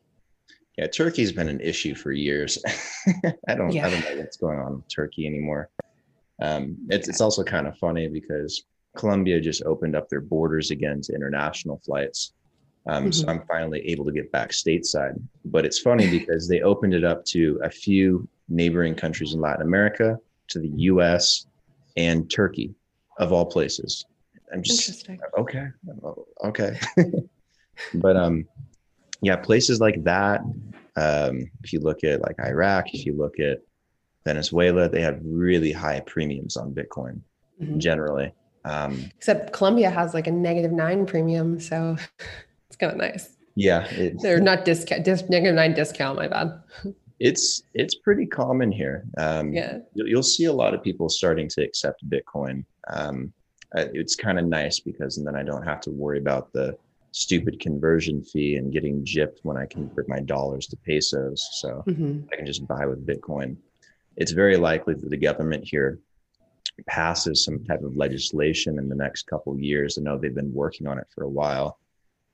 [0.79, 2.63] Yeah, Turkey's been an issue for years.
[3.49, 3.87] I don't Yeah.
[3.87, 5.71] I don't know what's going on with Turkey anymore.
[6.41, 8.65] Um, it's it's also kind of funny because
[8.95, 12.35] Colombia just opened up their borders again to international flights.
[12.87, 13.31] Um, So Mhm.
[13.31, 15.21] I'm finally able to get back stateside.
[15.47, 19.63] But it's funny because they opened it up to a few neighboring countries in Latin
[19.67, 20.19] America,
[20.49, 21.47] to the U.S.
[21.97, 22.75] and Turkey,
[23.19, 24.05] of all places.
[24.53, 25.19] I'm just Interesting.
[25.39, 25.67] okay
[26.45, 26.79] okay
[27.95, 28.47] but um
[29.23, 30.41] yeah places like that
[30.97, 33.59] um if you look at like iraq if you look at
[34.25, 37.21] venezuela they have really high premiums on bitcoin
[37.61, 37.79] Mhm.
[37.79, 38.33] generally
[38.65, 41.97] um Except Colombia has like a negative nine premium, so
[42.69, 43.37] it's kind of nice.
[43.57, 46.17] yeah it, They're not discount, dis- negative nine discount.
[46.19, 46.63] My bad.
[47.19, 49.79] it's it's pretty common here um Yeah.
[49.95, 53.33] you'll, see a lot of people starting to accept bitcoin um
[53.75, 56.77] it's kind of nice because and then i don't have to worry about the
[57.13, 62.21] stupid conversion fee and getting gypped when i convert my dollars to pesos so hmm
[62.33, 63.57] I can just buy with Bitcoin.
[64.17, 66.01] It's very likely that the government here
[66.89, 69.97] passes some type of legislation in the next couple of years.
[69.97, 71.79] I know they've been working on it for a while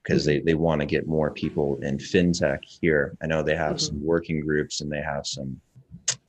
[0.02, 3.16] because they, they want to get more people in fintech here.
[3.22, 3.80] I know they have Mhm.
[3.80, 5.60] some working groups and they have some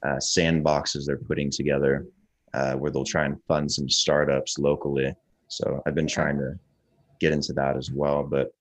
[0.04, 2.06] uh, sandboxes they're putting together
[2.54, 5.16] uh, where they'll try and fund some startups locally.
[5.48, 6.60] So I've been trying to
[7.20, 8.24] get into that as well.
[8.24, 8.54] But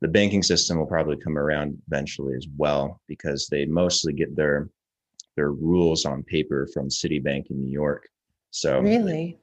[0.00, 4.68] the banking system will probably come around eventually as well because they mostly get their
[5.34, 8.08] their rules on paper from Citibank in New York.
[8.50, 9.38] So Really?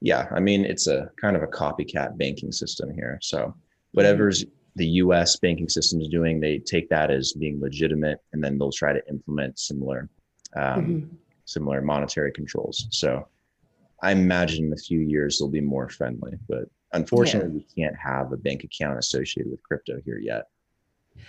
[0.00, 3.18] yeah, I mean it's a kind of a copycat banking system here.
[3.22, 3.54] So
[3.94, 4.44] whatever's
[4.76, 8.72] the US banking system is doing, they take that as being legitimate and then they'll
[8.72, 10.08] try to implement similar
[10.56, 11.08] um, Mhm.
[11.46, 12.86] similar monetary controls.
[12.90, 13.26] So
[14.02, 18.32] I imagine in a few years they'll be more friendly, but unfortunately we can't have
[18.32, 20.44] a bank account associated with crypto here yet.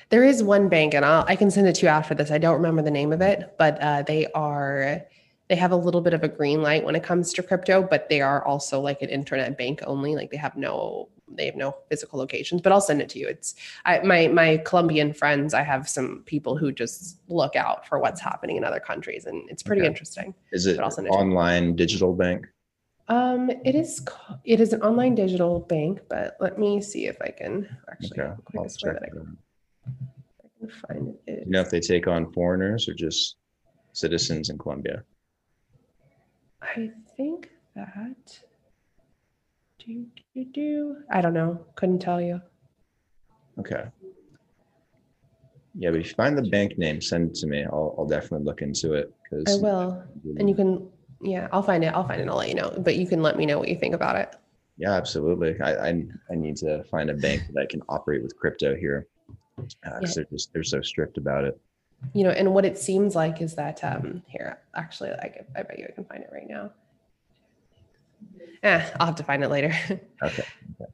[0.09, 2.31] There is one bank, and I'll, I can send it to you after this.
[2.31, 5.01] I don't remember the name of it, but uh, they are
[5.47, 8.09] they have a little bit of a green light when it comes to crypto, but
[8.09, 10.15] they are also like an internet bank only.
[10.15, 12.61] Like they have no they have no physical locations.
[12.61, 13.27] But I'll send it to you.
[13.27, 13.55] It's
[13.85, 15.53] I, my my Colombian friends.
[15.53, 19.49] I have some people who just look out for what's happening in other countries, and
[19.49, 19.87] it's pretty Okay.
[19.87, 20.33] interesting.
[20.51, 21.09] Is it it to you.
[21.09, 22.47] online digital bank?
[23.07, 24.05] Um, it is
[24.45, 28.33] it is an online digital bank, but let me see if I can actually Okay,
[28.57, 29.09] I'll check that I
[30.59, 31.43] can find it.
[31.45, 33.37] You know if they take on foreigners or just
[33.93, 35.03] citizens in Colombia?
[36.61, 38.39] I think that.
[39.85, 40.95] Do, do, do.
[41.11, 41.63] I don't know.
[41.75, 42.41] Couldn't tell you.
[43.59, 43.83] Okay.
[45.77, 47.63] Yeah, but if you find the bank name, send it to me.
[47.65, 50.03] I'll, I'll definitely look into it Cause I will.
[50.37, 50.87] And you can,
[51.21, 51.87] yeah, I'll find it.
[51.93, 52.23] I'll find it.
[52.23, 52.73] and I'll let you know.
[52.77, 54.35] But you can let me know what you think about it.
[54.77, 55.59] yeah, absolutely.
[55.61, 59.07] I, I I need to find a bank that I can operate with crypto here
[59.57, 60.11] because Yeah.
[60.15, 61.59] they're just they're so strict about it.
[62.13, 65.77] You know, and what it seems like is that um here, actually, I, I bet
[65.79, 66.71] you I can find it right now.
[68.63, 69.73] Eh, I'll have to find it later.
[70.23, 70.43] Okay.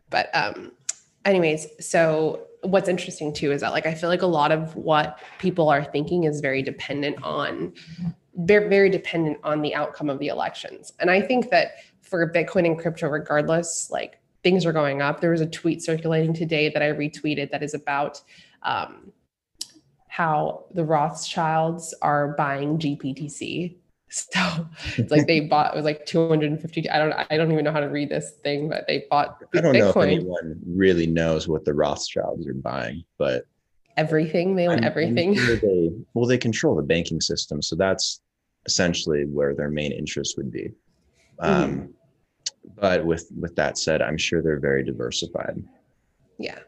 [0.10, 0.72] but um
[1.26, 5.20] anyways so what's interesting too is that like i feel like a lot of what
[5.40, 7.72] people are thinking is very dependent on
[8.36, 12.66] very very dependent on the outcome of the elections and i think that for bitcoin
[12.66, 16.82] and crypto regardless like things are going up there was a tweet circulating today that
[16.82, 18.22] i retweeted that is about
[18.64, 19.12] um,
[20.08, 23.78] how the rothschilds are buying GBTC
[24.12, 27.72] so it's like they bought it was like 250 i don't i don't even know
[27.72, 31.48] how to read this thing but they bought I don't know if anyone really knows
[31.48, 33.46] what the Rothschilds are buying, but
[33.96, 38.22] everything they own I'm- everything sure they, well, they control the banking system, so that's
[38.66, 40.72] essentially where their main interest would be.
[41.42, 41.64] Mm-hmm.
[41.64, 41.94] Um,
[42.76, 45.64] but with with that said, I'm sure they're very diversified.
[46.38, 46.60] yeah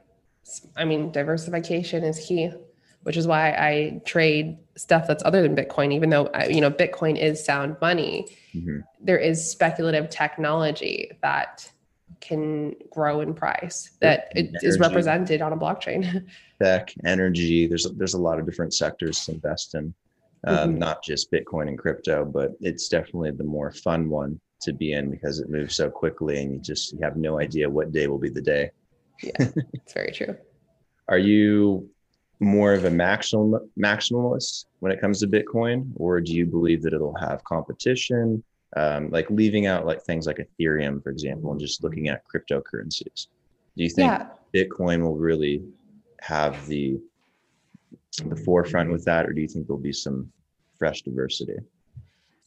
[0.75, 2.51] i mean diversification is key
[3.03, 7.17] which is why i trade stuff that's other than bitcoin even though you know bitcoin
[7.19, 8.25] is sound money
[8.55, 8.83] Mhm.
[9.01, 11.69] there is speculative technology that
[12.21, 14.79] can grow in price that it is Energy.
[14.79, 16.25] represented on a blockchain
[16.61, 17.67] Tech, energy.
[17.67, 19.93] There's there's a lot of different sectors to invest in,
[20.45, 20.77] um, Mhm.
[20.77, 25.09] not just Bitcoin and crypto, but it's definitely the more fun one to be in
[25.09, 28.19] because it moves so quickly and you just you have no idea what day will
[28.19, 28.69] be the day.
[29.21, 29.31] Yeah,
[29.73, 30.37] it's very true
[31.09, 31.89] Are you
[32.43, 36.93] more of a maximum maximalist when it comes to Bitcoin, or do you believe that
[36.93, 38.43] it'll have competition?
[38.75, 43.27] Um, like leaving out like things like Ethereum, for example, and just looking at cryptocurrencies.
[43.75, 45.63] Do you think yeah Bitcoin will really
[46.21, 46.99] have the
[48.25, 50.31] the forefront with that, or do you think there'll be some
[50.77, 51.57] fresh diversity?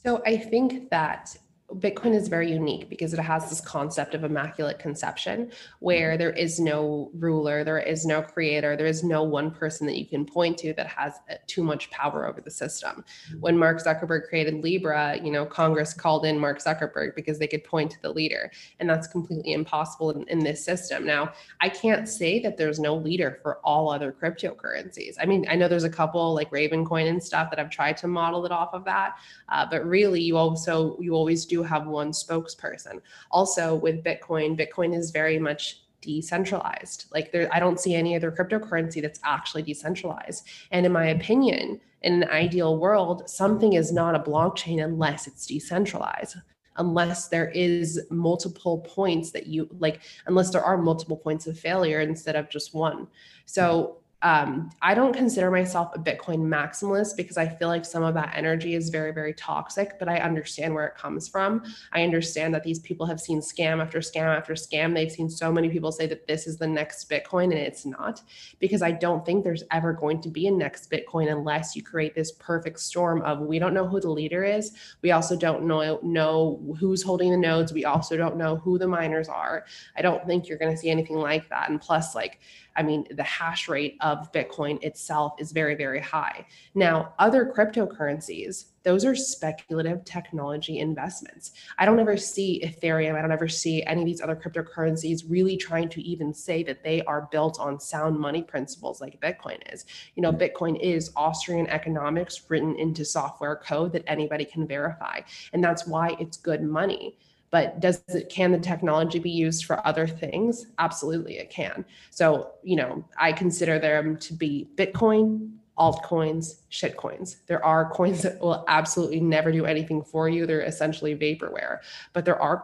[0.05, 1.37] So I think that
[1.75, 5.51] Bitcoin is very unique because it has this concept of immaculate conception
[5.81, 9.99] where there is no ruler, there is no creator, there is no one person that
[9.99, 13.05] you can point to that has uh, too much power over the system.
[13.41, 17.65] When Mark Zuckerberg created Libra, you know, Congress called in Mark Zuckerberg because they could
[17.65, 21.05] point to the leader, and that's completely impossible in, in this system.
[21.05, 25.17] Now, I can't say that there's no leader for all other cryptocurrencies.
[25.21, 28.07] I mean, I know there's a couple like Ravencoin and stuff that I've tried to
[28.07, 29.17] model it off of that,
[29.49, 33.01] uh, but really, you also you always do have one spokesperson.
[33.31, 37.07] Also, with Bitcoin, Bitcoin is very much decentralized.
[37.13, 40.47] Like there, I don't see any other cryptocurrency that's actually decentralized.
[40.71, 45.47] And in my opinion, in an ideal world, something is not a blockchain unless it's
[45.47, 46.37] decentralized.
[46.79, 52.01] Unless there is multiple points that you like, unless there are multiple points of failure
[52.01, 53.09] instead of just one.
[53.47, 58.15] So um, I don't consider myself a Bitcoin maximalist because I feel like some of
[58.15, 61.63] that energy is very, very toxic, but I understand where it comes from.
[61.93, 64.95] I understand that these people have seen scam after scam after scam.
[64.95, 68.21] They've seen so many people say that this is the next Bitcoin, and it's not,
[68.59, 72.17] because I don't think there's ever going to be a next Bitcoin unless you create
[72.17, 74.73] this perfect storm of we don't know who the leader is.
[75.03, 77.73] We also don't know, know who's holding the nodes.
[77.73, 79.67] We also don't know who the miners are.
[79.97, 81.71] I don't think you're going to see anything like that.
[81.71, 82.41] And plus, like,
[82.77, 86.47] I mean, the hash rate of Bitcoin itself is very, very high.
[86.75, 91.53] Now, other cryptocurrencies, those are speculative technology investments.
[91.79, 95.57] I don't ever see Ethereum, I don't ever see any of these other cryptocurrencies really
[95.57, 99.87] trying to even say that they are built on sound money principles like Bitcoin is.
[100.15, 105.21] You know, Bitcoin is Austrian economics written into software code that anybody can verify.
[105.53, 107.19] And that's why it's good money
[107.51, 110.67] but does it can the technology be used for other things?
[110.79, 111.85] Absolutely it can.
[112.11, 117.37] So you know i consider them to be bitcoin altcoins shitcoins.
[117.47, 120.47] There are coins that will absolutely never do anything for you.
[120.47, 121.79] They're essentially vaporware.
[122.13, 122.61] But there are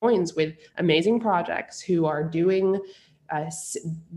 [0.00, 2.80] coins with amazing projects who are doing
[3.30, 3.50] uh,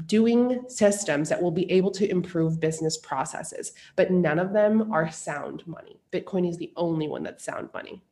[0.06, 5.10] doing systems that will be able to improve business processes, but none of them are
[5.10, 5.98] sound money.
[6.12, 8.04] Bitcoin is the only one that's sound money.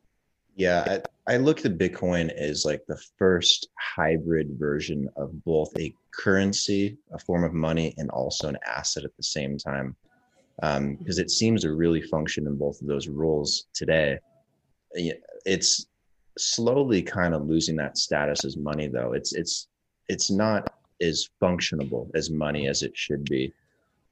[0.56, 5.94] Yeah, I, I look at Bitcoin as like the first hybrid version of both a
[6.12, 9.96] currency, a form of money, and also an asset at the same time.
[10.62, 14.18] Because um, it seems to really function in both of those roles today.
[15.46, 15.88] It's
[16.38, 19.12] slowly kind of losing that status as money, though.
[19.12, 19.68] It's it's
[20.08, 23.54] it's not as functionable as money as it should be,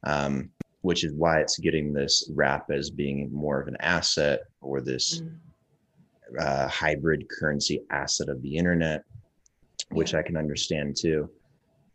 [0.06, 0.50] um,
[0.82, 5.22] which is why it's getting this rap as being more of an asset or this.
[5.22, 5.38] Mm
[6.40, 9.04] uh, hybrid currency asset of the internet,
[9.90, 10.20] which yeah.
[10.20, 11.30] I can understand too.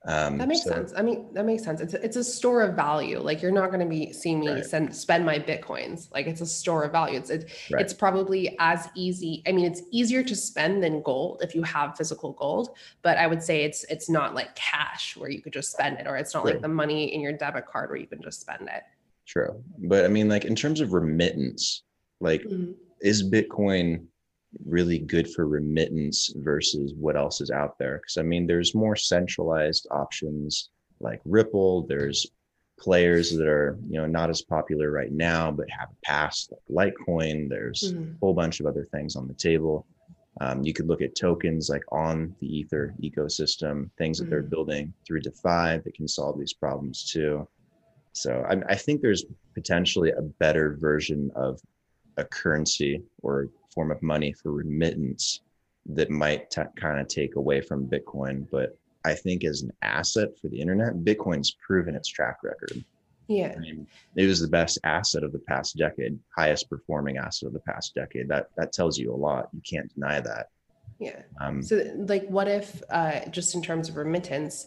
[0.04, 0.94] Um, that makes so, sense.
[0.96, 1.80] I mean, that makes sense.
[1.80, 3.18] It's a, it's a store of value.
[3.18, 4.64] Like you're not going to be seeing me right.
[4.64, 6.10] send spend my bitcoins.
[6.12, 7.18] Like it's a store of value.
[7.18, 7.82] It's it's, right.
[7.82, 9.42] it's probably as easy.
[9.46, 12.70] I mean, it's easier to spend than gold if you have physical gold.
[13.02, 16.06] But I would say it's it's not like cash where you could just spend it,
[16.06, 16.52] or it's not True.
[16.52, 18.84] like the money in your debit card where you can just spend it.
[19.26, 21.82] True, but I mean, like in terms of remittance,
[22.20, 22.72] like mm-hmm.
[23.02, 24.06] is Bitcoin
[24.64, 27.98] really good for remittance versus what else is out there.
[27.98, 30.70] Because I mean, there's more centralized options
[31.00, 31.86] like Ripple.
[31.86, 32.26] There's
[32.78, 36.94] players that are you know not as popular right now, but have a past like
[36.94, 37.48] Litecoin.
[37.48, 38.12] There's mm-hmm.
[38.12, 39.86] a whole bunch of other things on the table.
[40.40, 44.30] Um, you could look at tokens like on the Ether ecosystem, things that mm-hmm.
[44.30, 47.46] they're building through DeFi that can solve these problems too.
[48.12, 49.24] So I, I think there's
[49.54, 51.60] potentially a better version of
[52.18, 55.40] a currency or form of money for remittance
[55.86, 58.46] that might t- kind of take away from Bitcoin.
[58.50, 62.84] But I think as an asset for the internet, Bitcoin's proven its track record.
[63.28, 63.54] Yeah.
[63.56, 67.52] I mean, it was the best asset of the past decade, highest performing asset of
[67.52, 68.28] the past decade.
[68.28, 69.48] That that tells you a lot.
[69.52, 70.48] You can't deny that.
[70.98, 71.22] Yeah.
[71.40, 74.66] Um, so, like, what if, uh, just in terms of remittance,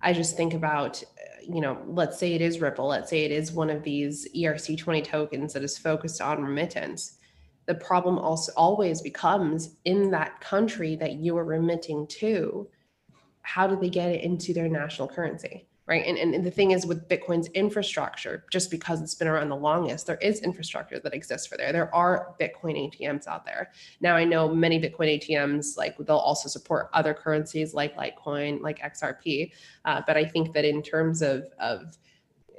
[0.00, 1.02] I just think about,
[1.48, 5.04] you know, let's say it is Ripple, let's say it is one of these ERC20
[5.04, 7.18] tokens that is focused on remittance
[7.66, 12.68] the problem also always becomes in that country that you are remitting to
[13.42, 16.86] how do they get it into their national currency right and, and, the thing is
[16.86, 21.46] with bitcoin's infrastructure just because it's been around the longest there is infrastructure that exists
[21.46, 23.70] for there there are bitcoin atms out there
[24.00, 28.78] now i know many bitcoin atms like they'll also support other currencies like litecoin like
[28.80, 29.50] xrp
[29.84, 31.96] uh, but i think that in terms of of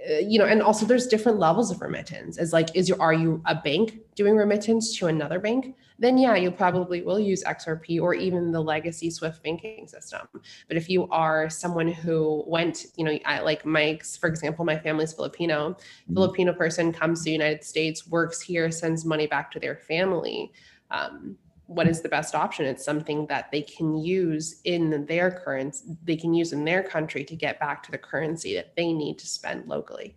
[0.10, 2.38] uh, you know, and also there's different levels of remittance.
[2.38, 5.76] Is like, is your are you a bank doing remittance to another bank?
[5.98, 10.28] Then yeah, you probably will use XRP or even the legacy Swift banking system.
[10.68, 14.78] But if you are someone who went, you know, I, like Mike's, for example, my
[14.78, 16.14] family's Filipino, mm-hmm.
[16.14, 20.52] Filipino person comes to the United States, works here, sends money back to their family.
[20.92, 21.38] Um,
[21.68, 26.16] what is the best option it's something that they can use in their currency they
[26.16, 29.26] can use in their country to get back to the currency that they need to
[29.26, 30.16] spend locally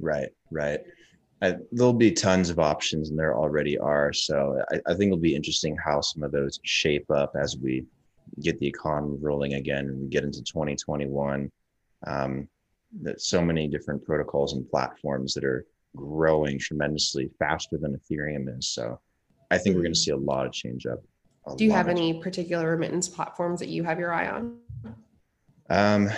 [0.00, 0.80] right right
[1.44, 5.18] I, there'll be tons of options and there already are so I, I think it'll
[5.18, 7.84] be interesting how some of those shape up as we
[8.40, 11.50] get the economy rolling again and we get into 2021
[12.06, 12.48] um,
[13.02, 18.68] that so many different protocols and platforms that are growing tremendously faster than ethereum is
[18.68, 18.98] so
[19.50, 20.04] I think we're going to mm-hmm.
[20.04, 21.00] see a lot of change up.
[21.56, 24.58] Do you have any particular remittance platforms that you have your eye on?
[25.68, 26.10] Um,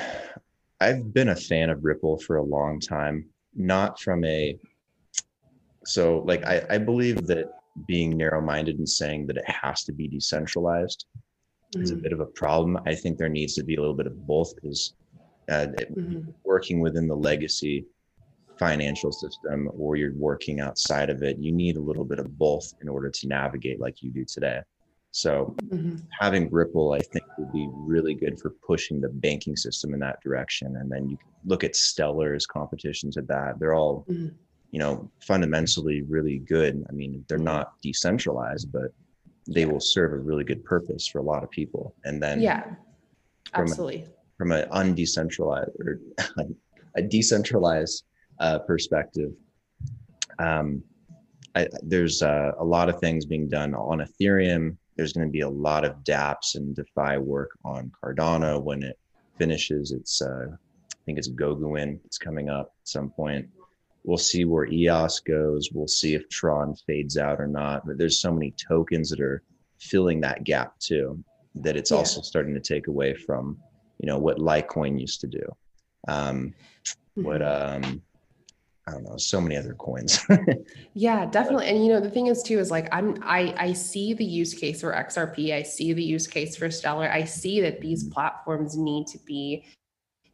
[0.81, 4.57] I've been a fan of Ripple for a long time, not from a
[5.87, 7.47] so like I, I believe that
[7.87, 11.83] being narrow-minded and saying that it has to be decentralized mm-hmm.
[11.83, 12.03] is a mm-hmm.
[12.03, 12.79] bit of a problem.
[12.87, 14.95] I think there needs to be a little bit of both because
[15.51, 16.31] uh, mm-hmm.
[16.45, 17.87] working within the legacy
[18.59, 22.73] financial system or you're working outside of it, you need a little bit of both
[22.81, 24.61] in order to navigate like you do today.
[25.11, 25.97] So mm-hmm.
[26.19, 30.21] having Ripple, I think, would be really good for pushing the banking system in that
[30.23, 30.77] direction.
[30.77, 33.59] And then you can look at Stellar's competitions at that.
[33.59, 34.29] They're all, mm-hmm.
[34.71, 36.85] You know, fundamentally really good.
[36.89, 38.93] I mean, they're not decentralized, but
[39.47, 41.95] they will serve a really good purpose for a lot of people.
[42.05, 42.65] And then yeah,
[43.55, 44.07] absolutely.
[44.37, 46.01] From, a, from an undecentralized or
[46.97, 48.05] a decentralized
[48.41, 49.33] uh, perspective,
[50.39, 50.83] um,
[51.55, 54.77] I, there's uh, a lot of things being done on Ethereum.
[54.97, 58.99] There's going to be a lot of DApps and DeFi work on Cardano when it
[59.39, 59.93] finishes.
[59.93, 61.99] It's uh, I think it's Goguen.
[62.05, 63.49] It's coming up at some point.
[64.07, 65.71] We'll see where EOS goes.
[65.73, 67.87] We'll see if Tron fades out or not.
[67.87, 69.43] But there's so many tokens that are
[69.79, 71.23] filling that gap too
[71.57, 71.99] that it's yeah.
[71.99, 73.59] also starting to take away from
[73.99, 75.43] you know what Litecoin used to do.
[76.09, 76.55] Um,
[77.15, 77.85] what mm-hmm.
[77.85, 78.03] um,
[78.87, 80.25] I don't know, so many other coins.
[80.95, 81.67] yeah, definitely.
[81.67, 84.55] And you know, the thing is too is like I'm I I see the use
[84.55, 87.11] case for XRP, I see the use case for Stellar.
[87.11, 88.13] I see that these mm-hmm.
[88.13, 89.65] platforms need to be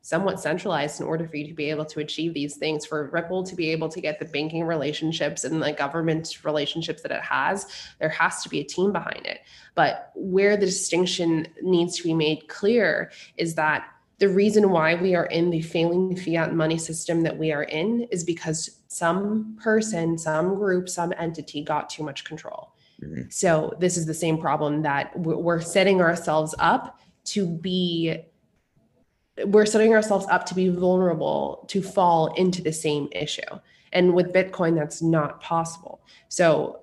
[0.03, 3.43] somewhat centralized in order for you to be able to achieve these things for ripple
[3.43, 7.67] to be able to get the banking relationships and the government relationships that it has
[7.99, 9.41] there has to be a team behind it
[9.75, 13.87] but where the distinction needs to be made clear is that
[14.19, 18.03] the reason why we are in the failing fiat money system that we are in
[18.13, 22.73] is because some person, some group, some entity got too much control.
[23.03, 23.23] Mm-hmm.
[23.31, 28.17] So, this is the same problem that we're setting ourselves up to be
[29.47, 33.41] we're setting ourselves up to be vulnerable to fall into the same issue.
[33.93, 36.03] And with Bitcoin, that's not possible.
[36.29, 36.81] So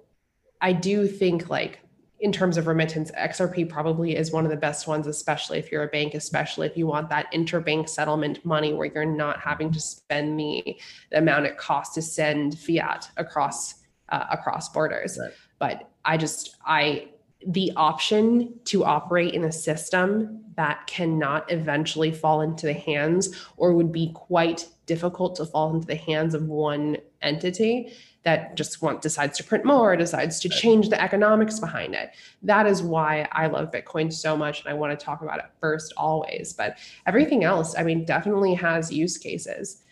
[0.62, 1.80] I do think like
[2.20, 5.84] in terms of remittance, XRP probably is one of the best ones, especially if you're
[5.84, 9.80] a bank, especially if you want that interbank settlement money where you're not having to
[9.80, 10.78] spend the,
[11.12, 13.76] the amount it costs to send fiat across
[14.10, 15.18] uh, across borders.
[15.22, 15.32] Right.
[15.60, 17.10] But I just I
[17.46, 23.74] the option to operate in a system that cannot eventually fall into the hands or
[23.74, 29.02] would be quite difficult to fall into the hands of one entity that just want
[29.02, 32.12] decides to print more, decides to change the economics behind it.
[32.44, 35.46] That is why I love Bitcoin so much and I want to talk about it
[35.62, 36.52] first always.
[36.52, 39.84] But everything else, I mean, definitely has use cases.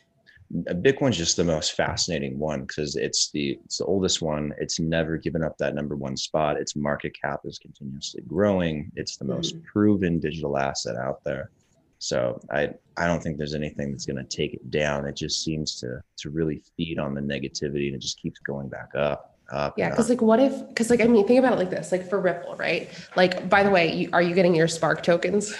[0.53, 4.53] Bitcoin's just the most fascinating one because it's the it's the oldest one.
[4.57, 6.57] It's never given up that number one spot.
[6.57, 8.91] Its market cap is continuously growing.
[8.95, 9.65] It's the most mm-hmm.
[9.65, 11.51] proven digital asset out there.
[11.99, 15.05] So I I don't think there's anything that's going to take it down.
[15.05, 18.69] It just seems to to really feed on the negativity and it just keeps going
[18.69, 19.33] back up.
[19.49, 20.67] Up yeah, because like, what if?
[20.67, 22.89] Because like, I mean, think about it like this: like for Ripple, right?
[23.15, 25.55] Like, by the way, you, are you getting your Spark tokens?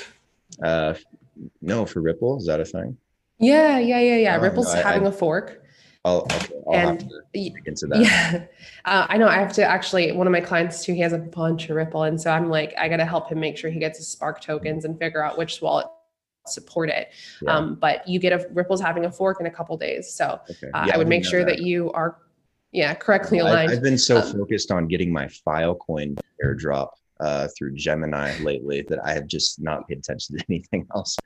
[0.62, 0.94] Uh,
[1.62, 2.98] no, for Ripple, is that a thing?
[3.40, 4.38] Yeah, yeah, yeah, yeah.
[4.38, 5.64] Oh, Ripple's no, having I, a fork.
[6.04, 8.00] I'll, okay, I'll and into that.
[8.00, 8.46] Yeah,
[8.86, 9.28] uh, I know.
[9.28, 10.12] I have to actually.
[10.12, 10.94] One of my clients too.
[10.94, 13.40] He has a bunch of Ripple, and so I'm like, I got to help him
[13.40, 15.88] make sure he gets his Spark tokens and figure out which wallet
[16.50, 17.10] support it.
[17.42, 17.56] Yeah.
[17.56, 20.14] Um, but you get a Ripple's having a fork in a couple days.
[20.14, 20.68] So okay.
[20.74, 21.58] uh, yeah, I would make sure that.
[21.58, 21.62] that.
[21.62, 22.18] you are,
[22.72, 23.72] yeah, correctly aligned.
[23.72, 28.84] I've, I've been so um, focused on getting my Filecoin airdrop uh, through Gemini lately
[28.90, 31.18] that I have just not paid attention to anything else.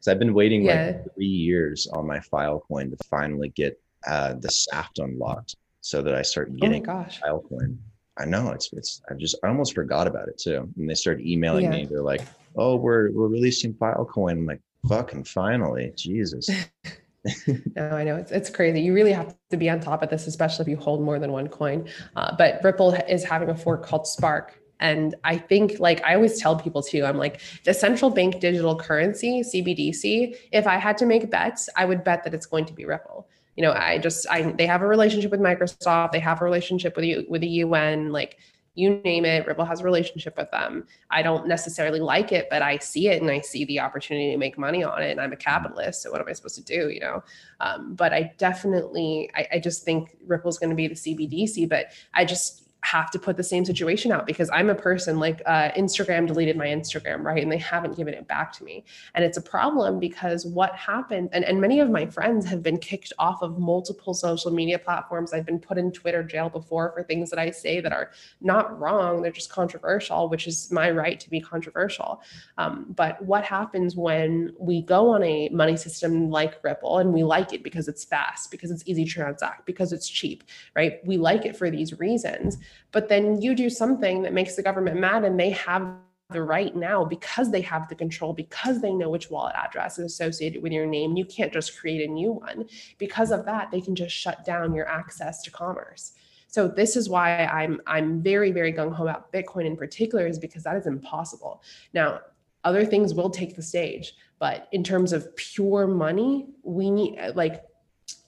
[0.00, 0.86] So I've been waiting yeah.
[0.86, 6.14] like three years on my Filecoin to finally get uh, the SAFT unlocked so that
[6.14, 7.76] I start getting oh Filecoin.
[8.18, 10.68] I know it's it's I just I almost forgot about it too.
[10.76, 11.70] And they started emailing yeah.
[11.70, 11.86] me.
[11.86, 12.22] They're like,
[12.56, 16.48] "Oh, we're we're releasing Filecoin." I'm like, Fucking finally, Jesus.
[17.76, 18.80] no, I know it's, it's crazy.
[18.80, 21.32] You really have to be on top of this, especially if you hold more than
[21.32, 21.88] one coin.
[22.16, 24.58] Uh, but Ripple is having a fork called Spark.
[24.80, 28.76] And I think, like, I always tell people too, I'm like, the central bank digital
[28.76, 32.72] currency, CBDC, if I had to make bets, I would bet that it's going to
[32.72, 33.28] be Ripple.
[33.56, 36.96] You know, I just, I, they have a relationship with Microsoft, they have a relationship
[36.96, 38.10] with you, with the UN.
[38.10, 38.38] Like,
[38.74, 40.86] you name it, Ripple has a relationship with them.
[41.10, 44.38] I don't necessarily like it, but I see it and I see the opportunity to
[44.38, 45.10] make money on it.
[45.10, 46.02] And I'm a capitalist.
[46.02, 46.88] So what am I supposed to do?
[46.88, 47.24] You know?
[47.58, 51.86] Um, but I definitely, I, I just think Ripple's going to be the CBDC, but
[52.14, 55.70] I just, have to put the same situation out because I'm a person like uh,
[55.72, 57.42] Instagram deleted my Instagram, right?
[57.42, 58.84] And they haven't given it back to me.
[59.14, 62.78] And it's a problem because what happened, and, and many of my friends have been
[62.78, 65.32] kicked off of multiple social media platforms.
[65.32, 68.10] I've been put in Twitter jail before for things that I say that are
[68.40, 72.22] not wrong, they're just controversial, which is my right to be controversial.
[72.56, 77.24] Um, but what happens when we go on a money system like Ripple and we
[77.24, 81.04] like it because it's fast, because it's easy to transact, because it's cheap, right?
[81.04, 82.58] We like it for these reasons
[82.92, 85.96] but then you do something that makes the government mad and they have
[86.30, 90.06] the right now because they have the control because they know which wallet address is
[90.06, 91.16] associated with your name.
[91.16, 92.68] You can't just create a new one.
[92.98, 96.12] Because of that they can just shut down your access to commerce.
[96.48, 100.64] So this is why i'm i'm very very gung-ho about bitcoin in particular is because
[100.64, 101.62] that is impossible.
[101.94, 102.20] Now
[102.64, 107.62] other things will take the stage but in terms of pure money we need like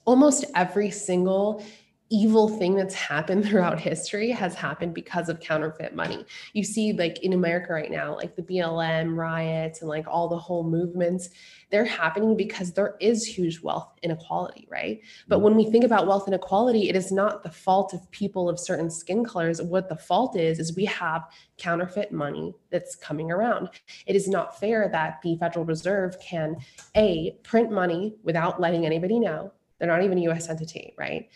[0.05, 1.63] almost every single
[2.09, 6.25] evil thing that's happened throughout history has happened because of counterfeit money.
[6.53, 10.37] You see, like in America right now, like the BLM riots and like all the
[10.37, 11.29] whole movements,
[11.71, 15.01] they're happening because there is huge wealth inequality, right?
[15.27, 15.45] But mm-hmm.
[15.45, 18.91] when we think about wealth inequality, it is not the fault of people of certain
[18.91, 19.61] skin colors.
[19.61, 21.23] What the fault is, is we have
[21.57, 23.69] counterfeit money that's coming around.
[24.05, 26.57] It is not fair that the Federal Reserve can
[26.95, 29.51] A, print money without letting anybody know
[29.83, 31.29] they're not even a US entity, right?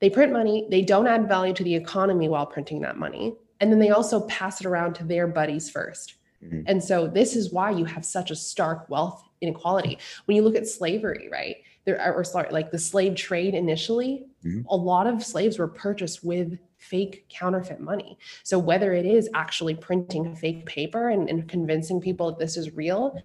[0.00, 3.34] They print money, they don't add value to the economy while printing that money.
[3.60, 6.12] And then they also pass it around to their buddies 1st
[6.44, 6.60] mm-hmm.
[6.66, 9.98] And so this is why you have such a stark wealth inequality.
[10.26, 11.56] When you look at slavery, right?
[11.86, 14.66] There or sorry, like the slave trade initially, mm-hmm.
[14.68, 18.18] a lot of slaves were purchased with fake counterfeit money.
[18.42, 22.74] So whether it is actually printing fake paper and, and convincing people that this is
[22.74, 23.18] real,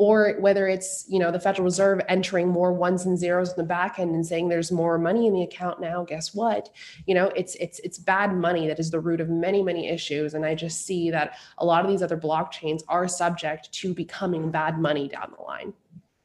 [0.00, 3.62] or whether it's you know the federal reserve entering more ones and zeros in the
[3.62, 6.70] back end and saying there's more money in the account now guess what?
[7.04, 10.32] You know it's it's it's bad money that is the root of many many issues.
[10.32, 14.50] And i just see that a lot of these other blockchains are subject to becoming
[14.50, 15.74] bad money down the line.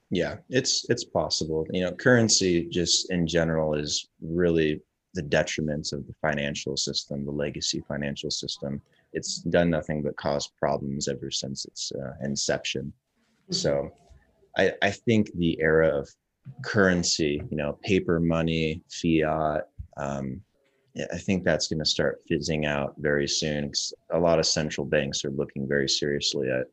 [0.10, 1.68] Yeah it's it's possible.
[1.70, 4.82] You know currency just in general is really
[5.16, 8.82] the detriments of the financial system the legacy financial system.
[9.12, 12.94] It's done nothing but cause problems ever since its uh, inception
[13.50, 13.92] so
[14.58, 16.10] I, I think the era of
[16.64, 19.68] currency, you know, paper money, fiat,
[19.98, 20.42] um,
[21.12, 23.72] I think that's going to start fizzing out very soon.
[24.12, 26.68] A lot of central banks are looking very seriously at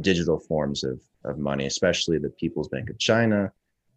[0.00, 3.50] digital forms of, of money, especially the People's Bank of China.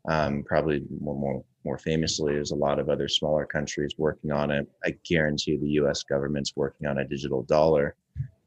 [0.09, 4.49] Um, probably more, more more famously, there's a lot of other smaller countries working on
[4.49, 4.67] it.
[4.83, 6.01] I guarantee the U.S.
[6.01, 7.95] government's working on a digital dollar.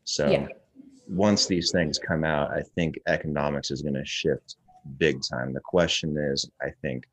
[0.03, 0.49] So yeah
[1.09, 4.57] once these things come out, I think economics is going to shift
[4.99, 5.53] big time.
[5.53, 7.05] The question is, I think,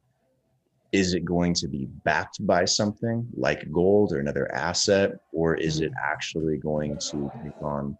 [0.92, 5.80] is it going to be backed by something like gold or another asset, or is
[5.80, 5.96] it mm.
[6.04, 7.98] actually going to take on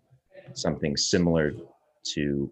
[0.54, 1.54] something similar
[2.14, 2.52] to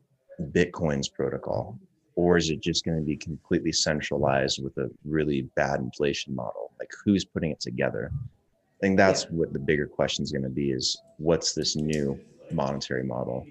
[0.52, 1.78] Bitcoin's protocol?
[2.16, 6.72] Or is it just going to be completely centralized with a really bad inflation model?
[6.80, 8.12] Like who's putting it together?
[8.14, 12.20] I think that's what the bigger question is going to be is what's this new
[12.52, 13.45] monetary model.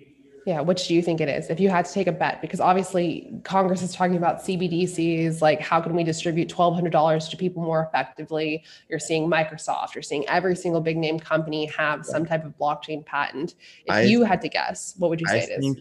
[0.49, 1.51] Yeah, which do you think it is?
[1.51, 5.61] If you had to take a bet, because obviously Congress is talking about CBDCs, like
[5.61, 8.65] how can we distribute $1,200 to people more effectively?
[8.89, 13.05] You're seeing Microsoft, you're seeing every single big name company have some type of blockchain
[13.05, 13.57] patent.
[13.85, 15.77] If I, you had to guess, what would you say I it is?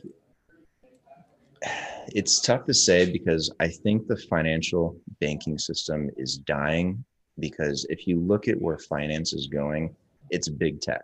[2.09, 7.03] It's tough to say because I think the financial banking system is dying.
[7.39, 9.93] Because if you look at where finance is going,
[10.30, 11.03] it's big tech.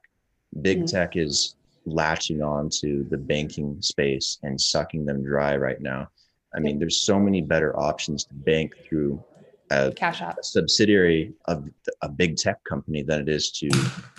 [0.61, 0.85] Big mm-hmm.
[0.85, 1.55] tech is
[1.85, 6.07] latching on to the banking space and sucking them dry right now.
[6.55, 9.23] I mean, there's so many better options to bank through
[9.71, 10.37] a, Cash App.
[10.37, 11.67] a subsidiary of
[12.01, 13.69] a big tech company than it is to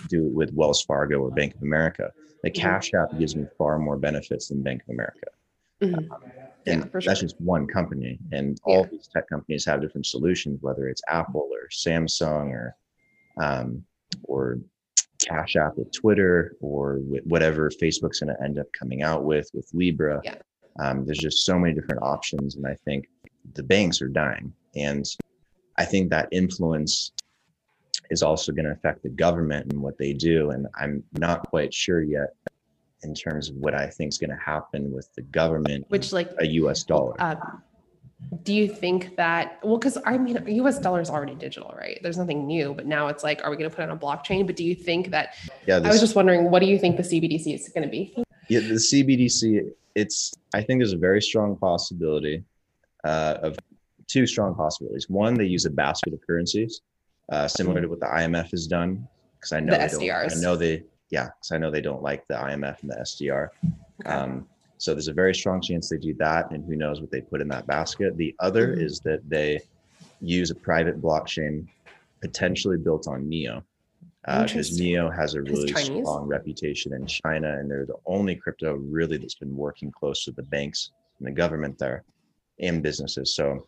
[0.09, 2.11] do it with Wells Fargo or Bank of America.
[2.43, 2.61] The mm-hmm.
[2.61, 5.27] Cash App gives me far more benefits than Bank of America.
[5.81, 6.11] Mm-hmm.
[6.11, 6.21] Um,
[6.67, 7.15] and yeah, that's sure.
[7.15, 8.19] just one company.
[8.31, 8.89] And all yeah.
[8.91, 12.75] these tech companies have different solutions, whether it's Apple or Samsung or
[13.37, 13.83] um,
[14.23, 14.59] or
[15.25, 19.49] Cash App with Twitter or with whatever Facebook's going to end up coming out with
[19.53, 20.21] with Libra.
[20.23, 20.35] Yeah.
[20.79, 23.05] Um, there's just so many different options, and I think
[23.53, 25.05] the banks are dying, and
[25.77, 27.11] I think that influence
[28.11, 30.51] is also going to affect the government and what they do.
[30.51, 32.35] And I'm not quite sure yet
[33.03, 36.31] in terms of what I think is going to happen with the government, which like
[36.39, 36.83] a U.S.
[36.83, 37.15] dollar.
[37.19, 37.35] Uh,
[38.43, 41.99] do you think that well because i mean us dollar is already digital right?
[42.01, 43.99] There's nothing new but now it's like are we going to put it on a
[43.99, 44.45] blockchain?
[44.45, 45.35] But do you think that
[45.67, 47.89] yeah this, i was just wondering what do you think the cbdc is going to
[47.89, 48.15] be?
[48.49, 52.43] Yeah the cbdc it's i think there's a very strong possibility
[53.03, 53.57] uh, of
[54.07, 55.09] two strong possibilities.
[55.09, 56.81] One they use a basket of currencies
[57.31, 60.29] uh, similar to what the imf has done because i know the they SDRs.
[60.29, 62.95] Don't, i know they yeah because i know they don't like the imf and the
[62.97, 63.49] sdr
[64.01, 64.09] okay.
[64.09, 64.47] um,
[64.77, 67.41] so there's a very strong chance they do that, and who knows what they put
[67.41, 68.17] in that basket.
[68.17, 68.81] The other mm-hmm.
[68.81, 69.59] is that they
[70.21, 71.67] use a private blockchain,
[72.21, 73.63] potentially built on Neo,
[74.25, 78.73] because uh, Neo has a really strong reputation in China, and they're the only crypto
[78.75, 82.03] really that's been working close to the banks and the government there,
[82.59, 83.35] and businesses.
[83.35, 83.65] So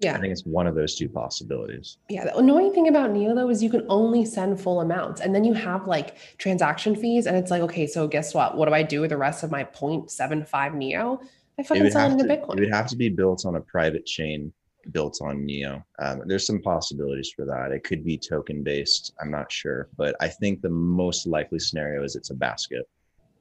[0.00, 0.16] yeah.
[0.16, 1.98] I think it's one of those two possibilities.
[2.08, 2.24] Yeah.
[2.24, 5.44] The annoying thing about Neo though is you can only send full amounts and then
[5.44, 7.26] you have like transaction fees.
[7.26, 8.56] And it's like, okay, so guess what?
[8.56, 11.20] What do I do with the rest of my 0.75 Neo?
[11.58, 12.58] I fucking sell into Bitcoin.
[12.58, 14.52] It would have to be built on a private chain
[14.92, 15.84] built on Neo.
[15.98, 17.72] Um, there's some possibilities for that.
[17.72, 19.12] It could be token based.
[19.20, 19.88] I'm not sure.
[19.96, 22.88] But I think the most likely scenario is it's a basket.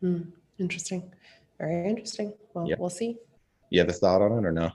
[0.01, 0.21] Hmm.
[0.57, 1.11] Interesting.
[1.59, 2.33] Very interesting.
[2.53, 2.79] Well, yep.
[2.79, 3.17] we'll see.
[3.69, 4.71] You have a thought on it or no?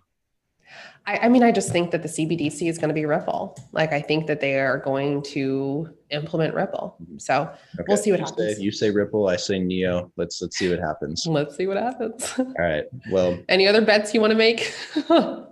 [1.07, 3.57] I, I, mean, I just think that the CBDC is going to be Ripple.
[3.73, 6.97] Like, I think that they are going to implement Ripple.
[7.19, 7.85] So okay.
[7.89, 8.57] we'll see what you happens.
[8.57, 10.13] Say, you say Ripple, I say Neo.
[10.17, 11.27] Let's let's see what happens.
[11.27, 12.33] Let's see what happens.
[12.39, 12.85] All right.
[13.11, 14.73] Well, any other bets you want to make?
[15.09, 15.43] uh,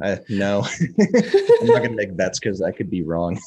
[0.00, 0.64] I, no,
[1.00, 3.40] I'm not going to make bets because I could be wrong.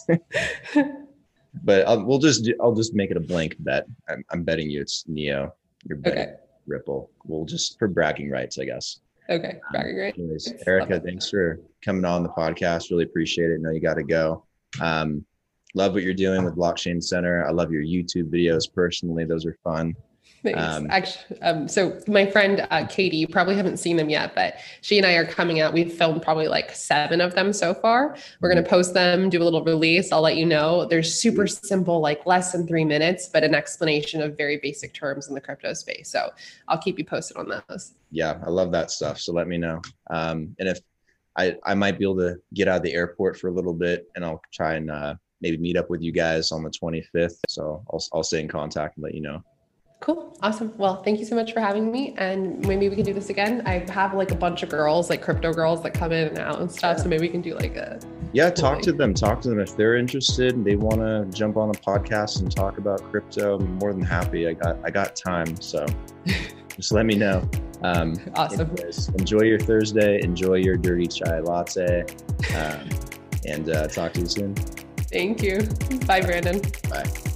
[1.64, 3.86] but I'll, we'll just do, I'll just make it a blank bet.
[4.10, 5.54] I'm, I'm betting you it's Neo.
[5.88, 6.34] You're betting okay.
[6.68, 7.10] Ripple.
[7.24, 9.00] We'll just for bragging rights, I guess.
[9.32, 9.60] Okay.
[9.72, 10.16] Very great.
[10.18, 12.92] Anyways, Erica, thanks for coming on the podcast.
[12.92, 13.62] Really appreciate it.
[13.62, 14.44] Know you got to go.
[14.82, 15.26] Um,
[15.74, 17.48] love what you're doing with Blockchain Center.
[17.48, 19.24] I love your YouTube videos personally.
[19.24, 19.96] Those are fun.
[20.44, 20.60] Thanks.
[20.60, 24.56] Um, Actually, um, so my friend uh, Katie, you probably haven't seen them yet, but
[24.82, 25.72] she and I are coming out.
[25.72, 28.18] We've filmed probably like seven of them so far.
[28.40, 28.76] We're going to mm-hmm.
[28.76, 30.12] post them, do a little release.
[30.12, 30.86] I'll let you know.
[30.86, 35.28] They're super simple, like less than three minutes, but an explanation of very basic terms
[35.28, 36.10] in the crypto space.
[36.10, 36.32] So
[36.68, 37.94] I'll keep you posted on those.
[38.10, 39.20] Yeah, I love that stuff.
[39.20, 39.80] So let me know.
[40.10, 40.80] Um, and if
[41.38, 44.08] I, I might be able to get out of the airport for a little bit
[44.16, 47.38] and I'll try and uh, maybe meet up with you guys on the 25th.
[47.48, 49.44] So I'll, I'll stay in contact and let you know.
[50.02, 50.36] Cool.
[50.42, 50.74] Awesome.
[50.78, 52.16] Well, thank you so much for having me.
[52.18, 53.62] And maybe we can do this again.
[53.68, 56.60] I have like a bunch of girls, like crypto girls that come in and out
[56.60, 56.98] and stuff.
[56.98, 58.00] So maybe we can do like a.
[58.34, 59.14] Yeah, talk to them.
[59.14, 59.60] Talk to them.
[59.60, 63.60] If they're interested and they want to jump on a podcast and talk about crypto,
[63.60, 64.48] I'm more than happy.
[64.48, 65.62] I got, I got time.
[65.62, 65.86] So
[66.76, 67.48] just let me know.
[67.84, 68.72] Um, awesome.
[68.72, 70.20] Anyways, enjoy your Thursday.
[70.24, 72.06] Enjoy your dirty chai latte.
[72.56, 72.90] Um,
[73.48, 74.56] and uh, talk to you soon.
[74.56, 75.62] Thank you.
[76.08, 76.60] Bye, Brandon.
[76.90, 77.31] Bye.